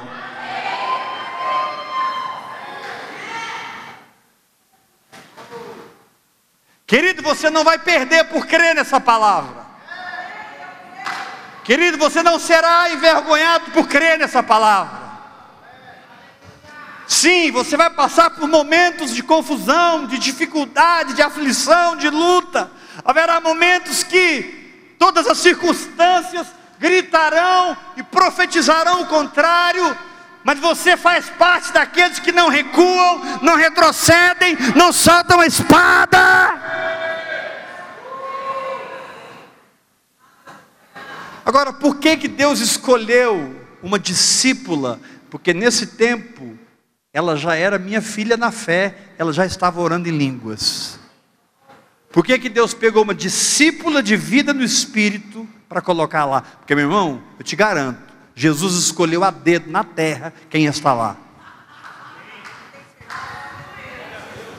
Querido, 6.87 7.21
você 7.21 7.49
não 7.49 7.65
vai 7.65 7.77
perder 7.77 8.23
por 8.29 8.47
crer 8.47 8.73
nessa 8.73 9.01
palavra. 9.01 9.66
Querido, 11.67 11.97
você 11.97 12.23
não 12.23 12.39
será 12.39 12.89
envergonhado 12.93 13.71
por 13.71 13.89
crer 13.89 14.17
nessa 14.17 14.41
palavra. 14.41 14.99
Sim, 17.05 17.51
você 17.51 17.75
vai 17.75 17.89
passar 17.89 18.29
por 18.29 18.47
momentos 18.47 19.13
de 19.13 19.21
confusão, 19.21 20.07
de 20.07 20.17
dificuldade, 20.17 21.13
de 21.13 21.21
aflição, 21.21 21.97
de 21.97 22.09
luta. 22.09 22.71
Haverá 23.03 23.41
momentos 23.41 24.01
que 24.01 24.95
todas 24.97 25.27
as 25.27 25.39
circunstâncias 25.39 26.47
gritarão 26.79 27.75
e 27.97 28.03
profetizarão 28.03 29.01
o 29.01 29.07
contrário, 29.07 29.97
mas 30.45 30.57
você 30.59 30.95
faz 30.95 31.29
parte 31.31 31.73
daqueles 31.73 32.19
que 32.19 32.31
não 32.31 32.47
recuam, 32.47 33.39
não 33.41 33.57
retrocedem, 33.57 34.57
não 34.73 34.93
soltam 34.93 35.41
a 35.41 35.45
espada. 35.45 37.06
Agora, 41.47 41.71
por 41.71 41.95
que, 41.95 42.17
que 42.17 42.27
Deus 42.27 42.59
escolheu 42.59 43.55
uma 43.81 43.97
discípula? 43.97 44.99
Porque 45.29 45.53
nesse 45.53 45.87
tempo, 45.87 46.59
ela 47.13 47.37
já 47.37 47.55
era 47.55 47.79
minha 47.79 48.01
filha 48.01 48.35
na 48.35 48.51
fé, 48.51 49.13
ela 49.17 49.31
já 49.31 49.45
estava 49.45 49.79
orando 49.79 50.09
em 50.09 50.17
línguas. 50.17 50.99
Por 52.11 52.25
que, 52.25 52.37
que 52.37 52.49
Deus 52.49 52.73
pegou 52.73 53.01
uma 53.01 53.15
discípula 53.15 54.03
de 54.03 54.17
vida 54.17 54.53
no 54.53 54.61
Espírito 54.61 55.47
para 55.69 55.79
colocar 55.79 56.25
lá? 56.25 56.41
Porque, 56.41 56.75
meu 56.75 56.83
irmão, 56.83 57.23
eu 57.39 57.45
te 57.45 57.55
garanto, 57.55 58.01
Jesus 58.35 58.73
escolheu 58.75 59.23
a 59.23 59.31
dedo 59.31 59.71
na 59.71 59.85
terra 59.85 60.33
quem 60.49 60.65
está 60.65 60.93
lá. 60.93 61.15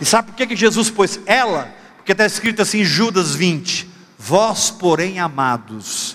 E 0.01 0.07
sabe 0.07 0.28
por 0.28 0.36
que, 0.36 0.47
que 0.47 0.57
Jesus 0.57 0.89
pôs 0.89 1.20
ela? 1.26 1.70
Porque 1.99 2.12
está 2.12 2.24
escrito 2.24 2.62
assim 2.62 2.80
em 2.80 2.84
Judas 2.84 3.34
20: 3.34 3.91
Vós, 4.18 4.70
porém, 4.70 5.20
amados, 5.20 6.07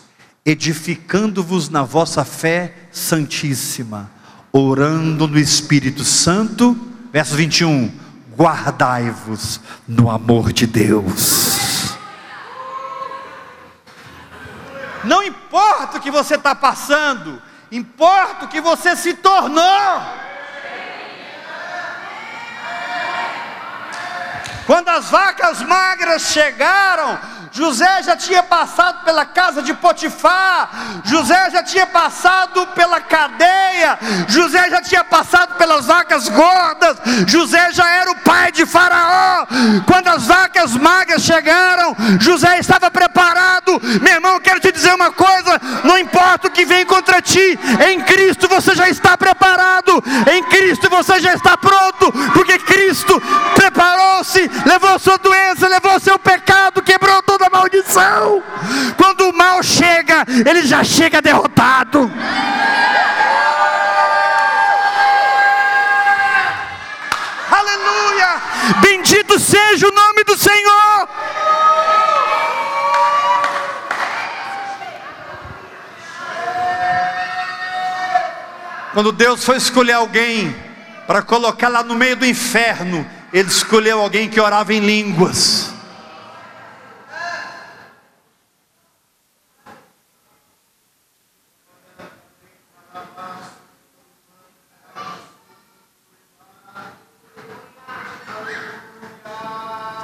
edificando-vos 0.46 1.70
na 1.70 1.84
vossa 1.84 2.26
fé 2.26 2.74
santíssima, 2.92 4.12
orando 4.52 5.28
no 5.28 5.40
Espírito 5.40 6.04
Santo, 6.04 6.78
verso 7.12 7.36
21, 7.36 7.92
guardai-vos 8.36 9.62
no 9.88 10.10
amor 10.10 10.52
de 10.52 10.68
Deus. 10.68 11.96
Não 15.04 15.24
importa 15.24 15.98
o 15.98 16.02
que 16.02 16.12
você 16.12 16.36
está 16.36 16.54
passando, 16.56 17.42
importa 17.72 18.46
o 18.46 18.48
que 18.48 18.62
você 18.62 18.96
se 18.96 19.14
tornou. 19.14 20.24
Quando 24.66 24.90
as 24.90 25.10
vacas 25.10 25.62
magras 25.62 26.22
chegaram, 26.32 27.20
José 27.54 28.02
já 28.02 28.16
tinha 28.16 28.42
passado 28.42 29.04
pela 29.06 29.28
casa 29.28 29.62
de 29.62 29.76
Potifar, 29.76 30.72
José 31.04 31.52
já 31.52 31.62
tinha 31.62 31.86
passado 31.86 32.66
pela 32.74 33.00
cadeia, 33.00 34.00
José 34.28 34.72
já 34.72 34.82
tinha 34.82 35.04
passado 35.04 35.54
pelas 35.54 35.86
vacas 35.86 36.28
gordas, 36.30 36.98
José 37.28 37.72
já 37.72 37.88
era 37.88 38.10
o 38.10 38.16
pai 38.22 38.52
de 38.52 38.66
Faraó. 38.66 39.46
Quando 39.86 40.08
as 40.08 40.26
vacas 40.26 40.76
magras 40.76 41.22
chegaram, 41.22 41.96
José 42.20 42.58
estava 42.58 42.90
preparado. 42.90 43.80
Meu 44.02 44.14
irmão, 44.14 44.40
quero 44.40 44.60
te 44.60 44.72
dizer 44.72 44.96
uma 44.96 45.12
coisa: 45.12 45.62
não 45.84 46.00
importa 46.00 46.48
o 46.48 46.52
que 46.52 46.66
vem 46.66 46.84
contra 46.88 47.22
ti, 47.22 47.60
em 47.88 48.02
Cristo 48.02 48.48
você 48.48 48.74
já 48.74 48.90
está 48.90 49.16
preparado, 49.16 50.04
em 50.34 50.44
Cristo 50.46 50.90
você 50.90 51.20
já 51.20 51.36
está 51.36 51.56
pronto, 51.56 52.12
porque 52.34 52.58
Cristo 52.58 53.22
preparou-se, 53.54 54.50
levou 54.66 54.98
sua 54.98 55.20
doença, 55.20 55.68
levou 55.68 56.00
seu 56.00 56.18
pecado, 56.18 56.82
quebrou 56.82 57.22
toda 57.22 57.43
toda 57.44 57.50
maldição. 57.50 58.44
Quando 58.98 59.30
o 59.30 59.34
mal 59.34 59.62
chega, 59.64 60.26
ele 60.46 60.66
já 60.66 60.84
chega 60.84 61.22
derrotado. 61.22 62.12
Aleluia! 67.52 68.42
Bendito 68.82 69.40
seja 69.40 69.88
o 69.88 69.92
nome 69.92 70.24
do 70.24 70.38
Senhor. 70.38 71.10
Quando 78.94 79.12
Deus 79.12 79.44
foi 79.44 79.58
escolher 79.58 79.94
alguém 79.94 80.56
para 81.08 81.24
colocar 81.24 81.68
lá 81.68 81.82
no 81.84 81.96
meio 81.96 82.16
do 82.16 82.26
inferno, 82.26 83.06
Ele 83.34 83.50
escolheu 83.50 84.00
alguém 84.00 84.30
que 84.30 84.40
orava 84.40 84.72
em 84.72 84.80
línguas. 84.80 85.73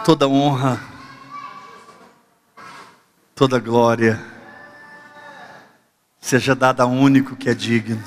Toda 0.03 0.27
honra, 0.27 0.79
toda 3.35 3.59
glória, 3.59 4.19
seja 6.19 6.55
dada 6.55 6.83
ao 6.83 6.89
único 6.89 7.35
que 7.35 7.49
é 7.49 7.53
digno. 7.53 8.01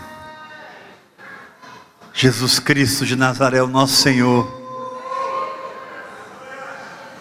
Jesus 2.15 2.59
Cristo 2.59 3.05
de 3.05 3.17
Nazaré, 3.17 3.63
o 3.63 3.67
nosso 3.67 3.97
Senhor. 3.97 4.61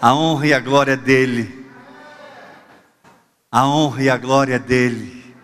A 0.00 0.14
honra 0.14 0.46
e 0.46 0.54
a 0.54 0.60
glória 0.60 0.96
dele. 0.96 1.66
A 3.50 3.66
honra 3.66 4.02
e 4.02 4.10
a 4.10 4.16
glória 4.16 4.58
dele. 4.58 5.34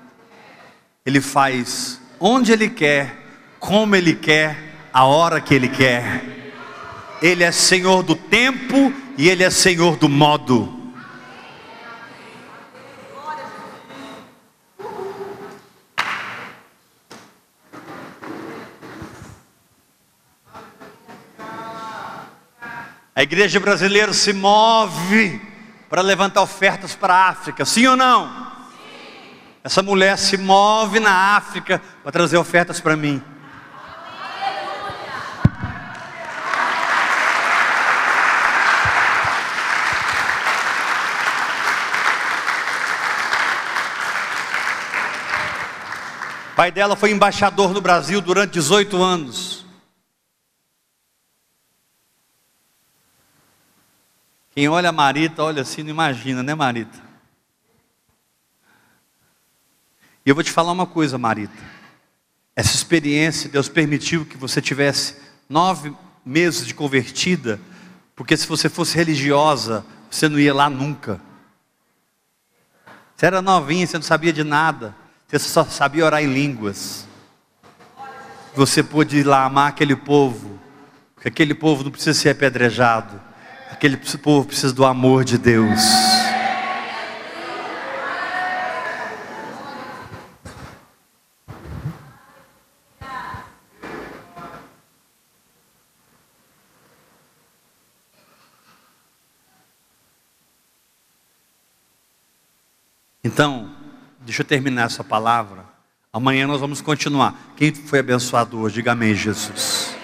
Ele 1.04 1.20
faz 1.20 2.00
onde 2.20 2.52
ele 2.52 2.68
quer, 2.68 3.16
como 3.58 3.96
ele 3.96 4.14
quer, 4.14 4.74
a 4.92 5.04
hora 5.04 5.40
que 5.40 5.54
ele 5.54 5.68
quer. 5.68 6.22
Ele 7.22 7.42
é 7.42 7.50
Senhor 7.50 8.02
do 8.02 8.14
tempo 8.14 8.92
e 9.18 9.28
Ele 9.28 9.42
é 9.42 9.50
Senhor 9.50 9.96
do 9.96 10.08
modo. 10.08 10.72
A 23.12 23.22
igreja 23.24 23.58
brasileira 23.58 24.12
se 24.12 24.32
move 24.32 25.42
para 25.90 26.00
levantar 26.00 26.40
ofertas 26.40 26.94
para 26.94 27.12
a 27.12 27.28
África, 27.30 27.64
sim 27.64 27.88
ou 27.88 27.96
não? 27.96 28.28
Sim. 28.28 29.34
Essa 29.64 29.82
mulher 29.82 30.16
se 30.16 30.36
move 30.36 31.00
na 31.00 31.36
África 31.36 31.82
para 32.04 32.12
trazer 32.12 32.36
ofertas 32.36 32.80
para 32.80 32.96
mim. 32.96 33.20
Pai 46.58 46.72
dela 46.72 46.96
foi 46.96 47.12
embaixador 47.12 47.72
no 47.72 47.80
Brasil 47.80 48.20
durante 48.20 48.54
18 48.54 49.00
anos. 49.00 49.64
Quem 54.50 54.68
olha 54.68 54.88
a 54.88 54.92
Marita, 54.92 55.44
olha 55.44 55.62
assim, 55.62 55.84
não 55.84 55.90
imagina, 55.90 56.42
né, 56.42 56.56
Marita? 56.56 56.98
E 60.26 60.28
eu 60.28 60.34
vou 60.34 60.42
te 60.42 60.50
falar 60.50 60.72
uma 60.72 60.84
coisa, 60.84 61.16
Marita. 61.16 61.54
Essa 62.56 62.74
experiência, 62.74 63.48
Deus 63.48 63.68
permitiu 63.68 64.26
que 64.26 64.36
você 64.36 64.60
tivesse 64.60 65.16
nove 65.48 65.94
meses 66.26 66.66
de 66.66 66.74
convertida, 66.74 67.60
porque 68.16 68.36
se 68.36 68.48
você 68.48 68.68
fosse 68.68 68.96
religiosa, 68.96 69.86
você 70.10 70.28
não 70.28 70.40
ia 70.40 70.52
lá 70.52 70.68
nunca. 70.68 71.20
Você 73.14 73.26
era 73.26 73.40
novinha, 73.40 73.86
você 73.86 73.96
não 73.96 74.02
sabia 74.02 74.32
de 74.32 74.42
nada, 74.42 74.92
você 75.28 75.48
só 75.48 75.64
sabia 75.64 76.04
orar 76.04 76.22
em 76.22 76.32
línguas. 76.32 77.06
Você 78.54 78.82
pôde 78.82 79.18
ir 79.18 79.24
lá 79.24 79.44
amar 79.44 79.68
aquele 79.68 79.94
povo, 79.94 80.58
porque 81.14 81.28
aquele 81.28 81.54
povo 81.54 81.84
não 81.84 81.90
precisa 81.90 82.18
ser 82.18 82.30
apedrejado 82.30 83.28
Aquele 83.70 83.96
povo 83.96 84.46
precisa 84.46 84.72
do 84.72 84.84
amor 84.84 85.24
de 85.24 85.38
Deus. 85.38 85.80
Então, 103.22 103.77
deixa 104.28 104.42
eu 104.42 104.46
terminar 104.46 104.84
essa 104.84 105.02
palavra. 105.02 105.64
Amanhã 106.12 106.46
nós 106.46 106.60
vamos 106.60 106.82
continuar. 106.82 107.54
Quem 107.56 107.74
foi 107.74 108.00
abençoado 108.00 108.60
hoje? 108.60 108.74
Diga 108.74 108.92
amém, 108.92 109.14
Jesus. 109.14 109.96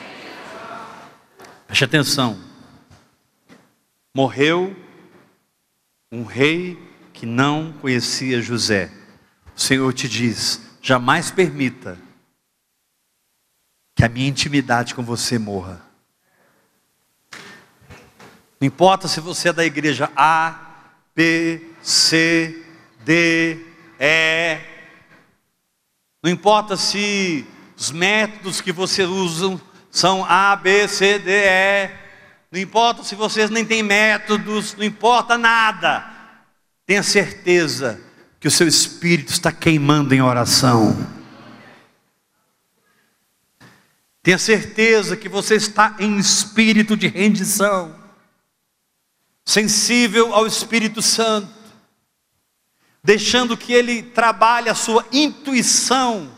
Preste 1.67 1.85
atenção 1.85 2.55
morreu 4.15 4.75
um 6.11 6.23
rei 6.23 6.79
que 7.13 7.27
não 7.27 7.73
conhecia 7.81 8.41
José. 8.41 8.91
O 9.55 9.61
Senhor 9.61 9.93
te 9.93 10.09
diz: 10.09 10.61
jamais 10.81 11.31
permita 11.31 11.99
que 13.95 14.05
a 14.05 14.09
minha 14.09 14.29
intimidade 14.29 14.95
com 14.95 15.03
você 15.03 15.39
morra. 15.39 15.85
Não 18.61 18.67
importa 18.69 19.09
se 19.09 19.21
você 19.21 19.49
é 19.49 19.53
da 19.53 19.65
igreja 19.65 20.11
A, 20.17 20.87
B, 21.15 21.61
C, 21.83 22.65
D, 23.05 23.74
E. 23.99 24.59
Não 26.23 26.31
importa 26.31 26.77
se 26.77 27.47
os 27.77 27.91
métodos 27.91 28.61
que 28.61 28.73
você 28.73 29.05
usa 29.05 29.61
são 29.91 30.25
A, 30.25 30.57
B, 30.57 30.89
C, 30.89 31.19
D, 31.19 31.31
E. 31.31 31.91
Não 32.51 32.61
importa 32.61 33.03
se 33.03 33.15
vocês 33.15 33.51
nem 33.51 33.65
têm 33.65 33.83
métodos, 33.83 34.75
não 34.75 34.85
importa 34.85 35.37
nada. 35.37 36.09
Tenha 36.87 37.03
certeza 37.03 38.01
que 38.39 38.49
o 38.49 38.51
seu 38.51 38.69
espírito 38.69 39.33
está 39.33 39.51
queimando 39.51 40.15
em 40.15 40.21
oração. 40.21 40.97
Tenha 44.23 44.39
certeza 44.39 45.17
que 45.17 45.29
você 45.29 45.55
está 45.55 45.97
em 45.99 46.19
espírito 46.19 46.97
de 46.97 47.09
rendição, 47.09 47.95
sensível 49.45 50.35
ao 50.35 50.47
Espírito 50.47 51.03
Santo, 51.03 51.64
deixando 53.05 53.55
que 53.55 53.71
ele 53.71 54.03
trabalhe 54.03 54.71
a 54.71 54.75
sua 54.75 55.07
intuição 55.13 56.33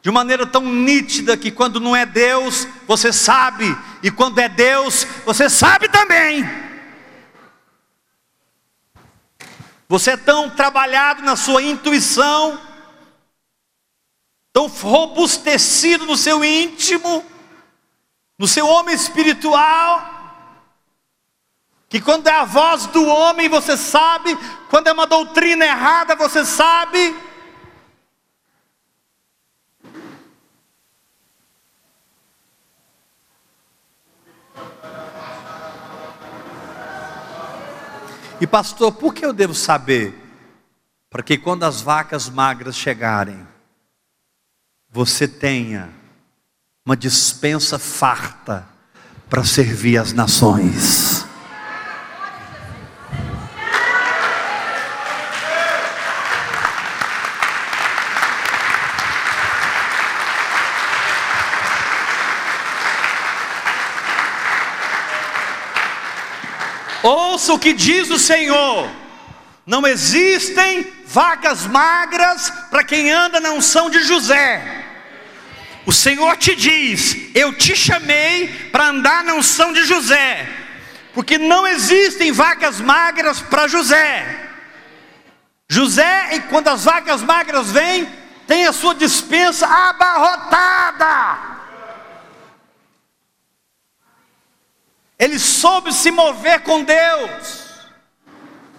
de 0.00 0.10
maneira 0.10 0.46
tão 0.46 0.62
nítida 0.62 1.36
que 1.36 1.50
quando 1.50 1.78
não 1.78 1.94
é 1.94 2.06
Deus, 2.06 2.66
você 2.86 3.12
sabe, 3.12 3.76
e 4.02 4.10
quando 4.10 4.38
é 4.38 4.48
Deus, 4.48 5.04
você 5.26 5.50
sabe 5.50 5.88
também. 5.88 6.42
Você 9.86 10.12
é 10.12 10.16
tão 10.16 10.48
trabalhado 10.48 11.22
na 11.22 11.36
sua 11.36 11.62
intuição, 11.62 12.58
tão 14.52 14.68
robustecido 14.68 16.06
no 16.06 16.16
seu 16.16 16.42
íntimo, 16.42 17.24
no 18.38 18.48
seu 18.48 18.66
homem 18.66 18.94
espiritual, 18.94 20.17
que 21.88 22.00
quando 22.00 22.26
é 22.26 22.32
a 22.32 22.44
voz 22.44 22.86
do 22.86 23.04
homem 23.06 23.48
você 23.48 23.76
sabe, 23.76 24.36
quando 24.68 24.88
é 24.88 24.92
uma 24.92 25.06
doutrina 25.06 25.64
errada 25.64 26.14
você 26.14 26.44
sabe, 26.44 27.14
E 38.40 38.46
pastor, 38.46 38.92
por 38.92 39.12
que 39.12 39.26
eu 39.26 39.32
devo 39.32 39.54
saber? 39.54 40.14
Para 41.10 41.22
que 41.22 41.36
quando 41.36 41.64
as 41.64 41.80
vacas 41.80 42.28
magras 42.28 42.76
chegarem, 42.76 43.46
você 44.90 45.26
tenha 45.26 45.90
uma 46.84 46.96
dispensa 46.96 47.78
farta 47.78 48.66
para 49.28 49.44
servir 49.44 49.98
as 49.98 50.12
nações. 50.12 51.17
Ouça 67.38 67.52
o 67.52 67.58
que 67.58 67.72
diz 67.72 68.10
o 68.10 68.18
Senhor: 68.18 68.90
não 69.64 69.86
existem 69.86 70.92
vacas 71.06 71.68
magras 71.68 72.50
para 72.68 72.82
quem 72.82 73.12
anda 73.12 73.38
na 73.38 73.52
unção 73.52 73.88
de 73.88 74.02
José. 74.02 74.84
O 75.86 75.92
Senhor 75.92 76.36
te 76.36 76.56
diz: 76.56 77.16
Eu 77.36 77.52
te 77.52 77.76
chamei 77.76 78.48
para 78.72 78.88
andar 78.88 79.22
na 79.22 79.34
unção 79.34 79.72
de 79.72 79.84
José, 79.84 80.48
porque 81.14 81.38
não 81.38 81.64
existem 81.64 82.32
vacas 82.32 82.80
magras 82.80 83.40
para 83.40 83.68
José. 83.68 84.48
José, 85.68 86.30
e 86.32 86.40
quando 86.40 86.66
as 86.66 86.82
vacas 86.82 87.22
magras 87.22 87.70
vêm, 87.70 88.08
tem 88.48 88.66
a 88.66 88.72
sua 88.72 88.96
dispensa 88.96 89.64
abarrotada. 89.64 91.57
Ele 95.18 95.38
soube 95.38 95.92
se 95.92 96.10
mover 96.12 96.62
com 96.62 96.84
Deus, 96.84 97.88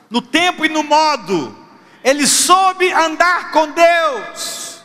no 0.09 0.21
tempo 0.21 0.65
e 0.65 0.69
no 0.69 0.83
modo. 0.83 1.55
Ele 2.01 2.25
soube 2.25 2.91
andar 2.93 3.51
com 3.51 3.69
Deus, 3.71 4.81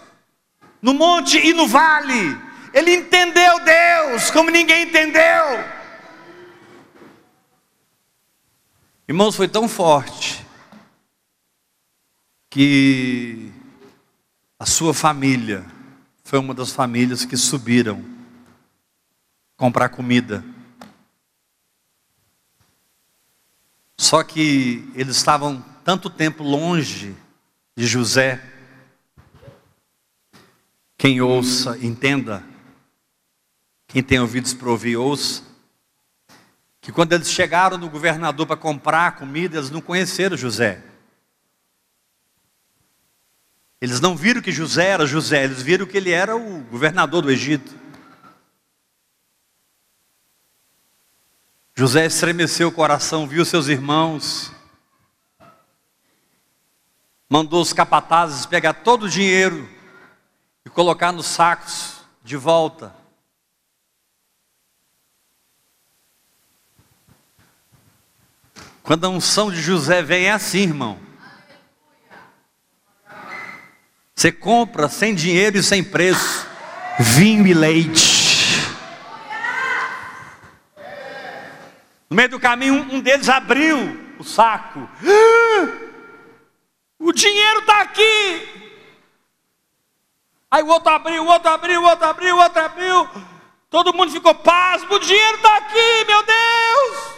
no 0.83 0.93
monte 0.93 1.39
e 1.39 1.53
no 1.53 1.69
vale. 1.69 2.37
Ele 2.73 2.97
entendeu 2.97 3.61
Deus 3.61 4.33
como 4.33 4.51
ninguém 4.51 4.89
entendeu. 4.89 5.65
Irmãos, 9.07 9.37
foi 9.37 9.47
tão 9.47 9.69
forte 9.69 10.45
que 12.51 13.53
a 14.59 14.67
sua 14.67 14.93
família 14.93 15.65
foi 16.25 16.39
uma 16.39 16.55
das 16.55 16.73
famílias 16.73 17.25
que 17.25 17.37
subiram 17.37 18.05
comprar 19.57 19.91
comida 19.91 20.45
Só 23.97 24.23
que 24.23 24.91
eles 24.95 25.17
estavam 25.17 25.65
tanto 25.85 26.11
tempo 26.11 26.43
longe 26.43 27.15
de 27.77 27.87
José. 27.87 28.43
Quem 30.97 31.21
ouça, 31.21 31.79
entenda. 31.79 32.45
Quem 33.89 34.03
tem 34.03 34.19
ouvidos 34.19 34.53
para 34.55 34.71
ouvir, 34.71 34.97
ouça. 34.97 35.43
que 36.81 36.93
quando 36.93 37.13
eles 37.15 37.31
chegaram 37.31 37.79
no 37.79 37.89
governador 37.89 38.47
para 38.47 38.57
comprar 38.57 39.17
comida, 39.17 39.57
eles 39.57 39.71
não 39.71 39.81
conheceram 39.81 40.37
José. 40.37 40.83
Eles 43.81 44.01
não 44.01 44.17
viram 44.17 44.43
que 44.43 44.53
José 44.53 44.89
era 44.89 45.07
José, 45.07 45.45
eles 45.45 45.63
viram 45.63 45.87
que 45.87 45.97
ele 45.97 46.11
era 46.11 46.37
o 46.37 46.61
governador 46.65 47.23
do 47.23 47.31
Egito. 47.31 47.84
José 51.77 52.07
estremeceu 52.07 52.69
o 52.69 52.73
coração, 52.73 53.27
viu 53.27 53.45
seus 53.45 53.67
irmãos, 53.67 54.53
mandou 57.29 57.61
os 57.61 57.73
capatazes 57.73 58.47
pegar 58.47 58.75
todo 58.75 59.07
o 59.07 59.09
dinheiro 59.09 59.69
e 60.65 60.71
colocar 60.71 61.11
nos 61.11 61.27
sacos 61.27 61.95
de 62.23 62.37
volta. 62.37 62.95
Quando 68.85 69.07
a 69.07 69.09
unção 69.09 69.51
de 69.51 69.61
José 69.61 70.01
vem 70.01 70.27
é 70.27 70.31
assim, 70.31 70.63
irmão. 70.63 71.01
Você 74.15 74.31
compra 74.31 74.89
sem 74.89 75.13
dinheiro 75.13 75.59
e 75.59 75.63
sem 75.63 75.83
preço, 75.83 76.47
vinho 77.01 77.49
e 77.49 77.53
leite. 77.53 78.14
No 82.09 82.17
meio 82.17 82.29
do 82.29 82.41
caminho, 82.41 82.75
um 82.93 83.01
deles 83.01 83.29
abriu 83.29 83.77
o 84.19 84.25
saco. 84.25 84.89
O 86.99 87.13
dinheiro 87.13 87.61
está 87.61 87.81
aqui. 87.83 88.49
Aí 90.51 90.63
o 90.63 90.69
outro 90.69 90.91
abriu, 90.91 91.25
o 91.25 91.27
outro 91.27 91.51
abriu, 91.51 91.83
o 91.83 91.85
outro 91.85 92.07
abriu, 92.07 92.37
o 92.37 92.41
outro 92.41 92.63
abriu. 92.63 93.09
Todo 93.69 93.93
mundo 93.93 94.13
ficou 94.13 94.35
pasmo. 94.35 94.95
O 94.95 95.01
dinheiro 95.01 95.37
está 95.37 95.57
aqui, 95.57 96.05
meu 96.07 96.23
Deus. 96.23 97.14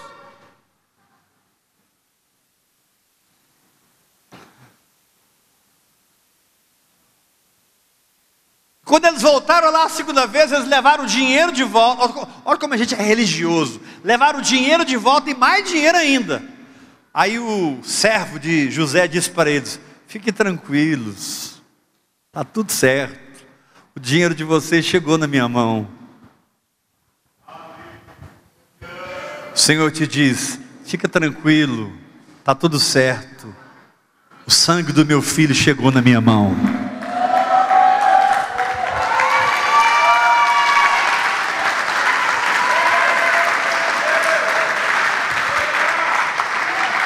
Quando 8.86 9.04
eles 9.06 9.20
voltaram 9.20 9.68
lá 9.72 9.86
a 9.86 9.88
segunda 9.88 10.28
vez, 10.28 10.52
eles 10.52 10.68
levaram 10.68 11.02
o 11.02 11.08
dinheiro 11.08 11.50
de 11.50 11.64
volta. 11.64 12.28
Olha 12.44 12.56
como 12.56 12.72
a 12.72 12.76
gente 12.76 12.94
é 12.94 13.02
religioso. 13.02 13.80
Levaram 14.04 14.38
o 14.38 14.42
dinheiro 14.42 14.84
de 14.84 14.96
volta 14.96 15.28
e 15.28 15.34
mais 15.34 15.68
dinheiro 15.68 15.98
ainda. 15.98 16.40
Aí 17.12 17.36
o 17.36 17.80
servo 17.82 18.38
de 18.38 18.70
José 18.70 19.08
disse 19.08 19.28
para 19.28 19.50
eles: 19.50 19.80
Fiquem 20.06 20.32
tranquilos, 20.32 21.60
está 22.28 22.44
tudo 22.44 22.70
certo. 22.70 23.44
O 23.96 23.98
dinheiro 23.98 24.36
de 24.36 24.44
vocês 24.44 24.84
chegou 24.84 25.18
na 25.18 25.26
minha 25.26 25.48
mão. 25.48 25.88
O 29.52 29.58
Senhor 29.58 29.90
te 29.90 30.06
diz: 30.06 30.60
Fica 30.84 31.08
tranquilo, 31.08 31.92
está 32.38 32.54
tudo 32.54 32.78
certo. 32.78 33.52
O 34.46 34.50
sangue 34.52 34.92
do 34.92 35.04
meu 35.04 35.20
filho 35.20 35.56
chegou 35.56 35.90
na 35.90 36.00
minha 36.00 36.20
mão. 36.20 36.54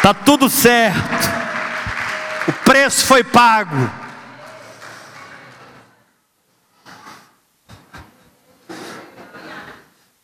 Está 0.01 0.14
tudo 0.14 0.48
certo. 0.48 1.28
O 2.48 2.53
preço 2.64 3.05
foi 3.05 3.22
pago. 3.22 3.76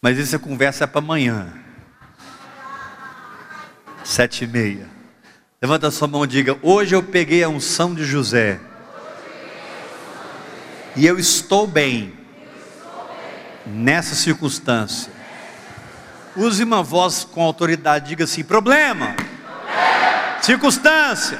Mas 0.01 0.17
isso 0.17 0.35
é 0.35 0.39
conversa 0.39 0.89
para 0.89 1.01
amanhã. 1.01 1.53
Sete 4.03 4.45
e 4.45 4.47
meia. 4.47 4.89
Levanta 5.61 5.89
a 5.89 5.91
sua 5.91 6.09
mão 6.09 6.25
e 6.25 6.27
diga: 6.27 6.59
Hoje 6.63 6.97
eu 6.97 7.03
peguei 7.03 7.45
a 7.45 7.49
unção 7.51 7.95
de 7.95 8.03
José. 8.03 8.59
E 10.97 11.05
eu 11.05 11.19
estou 11.19 11.67
bem 11.67 12.19
nessa 13.67 14.15
circunstância. 14.15 15.13
Use 16.35 16.65
uma 16.65 16.83
voz 16.83 17.25
com 17.25 17.43
autoridade, 17.43 18.09
diga 18.09 18.25
assim: 18.25 18.43
problema 18.43 19.26
circunstância, 20.41 21.39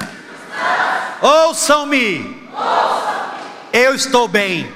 ouçam-me, 1.21 2.49
eu 3.71 3.93
estou 3.93 4.27
bem. 4.27 4.71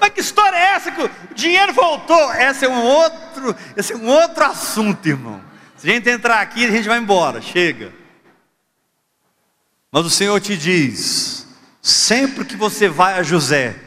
Mas 0.00 0.10
que 0.10 0.20
história 0.20 0.56
é 0.56 0.74
essa 0.74 0.90
que 0.90 1.02
o 1.02 1.10
dinheiro 1.34 1.72
voltou? 1.72 2.34
Esse 2.34 2.64
é 2.64 2.68
um 2.68 2.82
outro, 2.82 3.56
esse 3.76 3.92
é 3.92 3.96
um 3.96 4.08
outro 4.08 4.44
assunto, 4.44 5.06
irmão. 5.06 5.40
Se 5.76 5.88
a 5.88 5.94
gente 5.94 6.08
entrar 6.08 6.40
aqui, 6.40 6.64
a 6.64 6.70
gente 6.70 6.88
vai 6.88 6.98
embora, 6.98 7.40
chega. 7.40 8.01
Mas 9.94 10.06
o 10.06 10.10
Senhor 10.10 10.40
te 10.40 10.56
diz: 10.56 11.46
sempre 11.82 12.46
que 12.46 12.56
você 12.56 12.88
vai 12.88 13.18
a 13.18 13.22
José, 13.22 13.78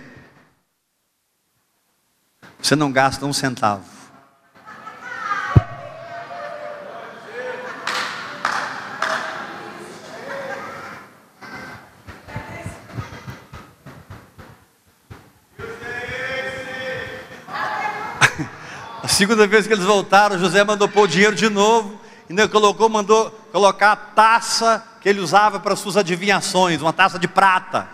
você 2.62 2.76
não 2.76 2.91
gasta 2.91 3.26
um 3.26 3.34
centavo. 3.34 3.84
A 19.01 19.08
segunda 19.08 19.47
vez 19.47 19.66
que 19.66 19.74
eles 19.74 19.86
voltaram, 19.86 20.38
José 20.38 20.64
mandou 20.64 20.88
pôr 20.88 21.06
o 21.06 21.08
dinheiro 21.08 21.36
de 21.36 21.49
novo, 21.49 21.99
ainda 22.30 22.47
colocou, 22.47 22.88
mandou 22.89 23.32
colocar 23.51 23.91
a 23.91 23.95
taça 23.95 24.95
que 25.06 25.10
ele 25.10 25.20
usava 25.20 25.60
para 25.60 25.76
suas 25.76 25.97
adivinhações, 25.97 26.82
uma 26.82 26.91
taça 26.91 27.20
de 27.20 27.28
prata. 27.28 27.88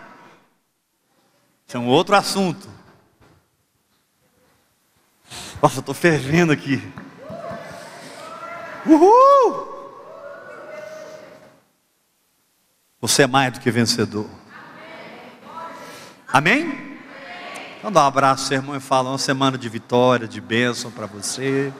Isso 1.68 1.76
é 1.76 1.78
um 1.78 1.86
outro 1.86 2.16
assunto. 2.16 2.66
Nossa, 5.60 5.76
eu 5.76 5.80
estou 5.80 5.94
fervendo 5.94 6.54
aqui. 6.54 6.82
Uhul! 8.86 9.68
Você 13.02 13.24
é 13.24 13.26
mais 13.26 13.52
do 13.52 13.60
que 13.60 13.70
vencedor. 13.70 14.30
Amém? 16.26 16.98
Então 17.78 17.92
dá 17.92 18.04
um 18.04 18.06
abraço, 18.06 18.54
irmão, 18.54 18.74
e 18.74 18.80
fala 18.80 19.10
uma 19.10 19.18
semana 19.18 19.58
de 19.58 19.68
vitória, 19.68 20.26
de 20.26 20.40
bênção 20.40 20.90
para 20.90 21.04
você. 21.04 21.70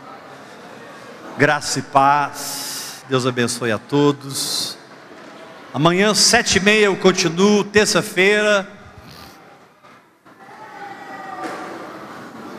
Graça 1.39 1.79
e 1.79 1.83
paz. 1.83 3.03
Deus 3.09 3.25
abençoe 3.27 3.73
a 3.73 3.79
todos. 3.79 4.82
Amanhã, 5.75 6.15
sete 6.15 6.59
e 6.59 6.61
meia, 6.61 6.85
eu 6.85 6.97
continuo. 6.97 7.65
Terça-feira, 7.65 8.69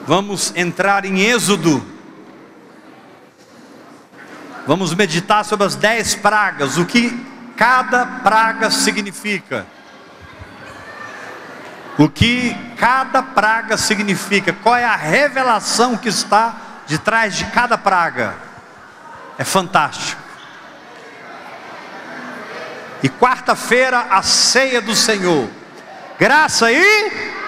vamos 0.08 0.52
entrar 0.56 1.06
em 1.06 1.20
Êxodo. 1.20 1.86
Vamos 4.66 4.96
meditar 4.96 5.46
sobre 5.46 5.68
as 5.68 5.76
dez 5.76 6.16
pragas, 6.16 6.80
o 6.80 6.88
que 6.88 7.12
cada 7.56 8.04
praga 8.04 8.72
significa. 8.72 9.68
O 12.00 12.10
que 12.10 12.56
cada 12.78 13.22
praga 13.22 13.78
significa, 13.78 14.52
qual 14.54 14.76
é 14.76 14.86
a 14.86 14.96
revelação 14.96 15.96
que 15.96 16.10
está 16.10 16.56
de 16.88 16.98
trás 16.98 17.36
de 17.36 17.46
cada 17.46 17.78
praga. 17.78 18.36
É 19.38 19.44
fantástico. 19.44 20.23
E 23.04 23.10
quarta-feira, 23.10 24.08
a 24.10 24.24
ceia 24.24 24.82
do 24.82 24.96
Senhor. 24.96 25.50
Graça 26.18 26.72
e 26.72 27.43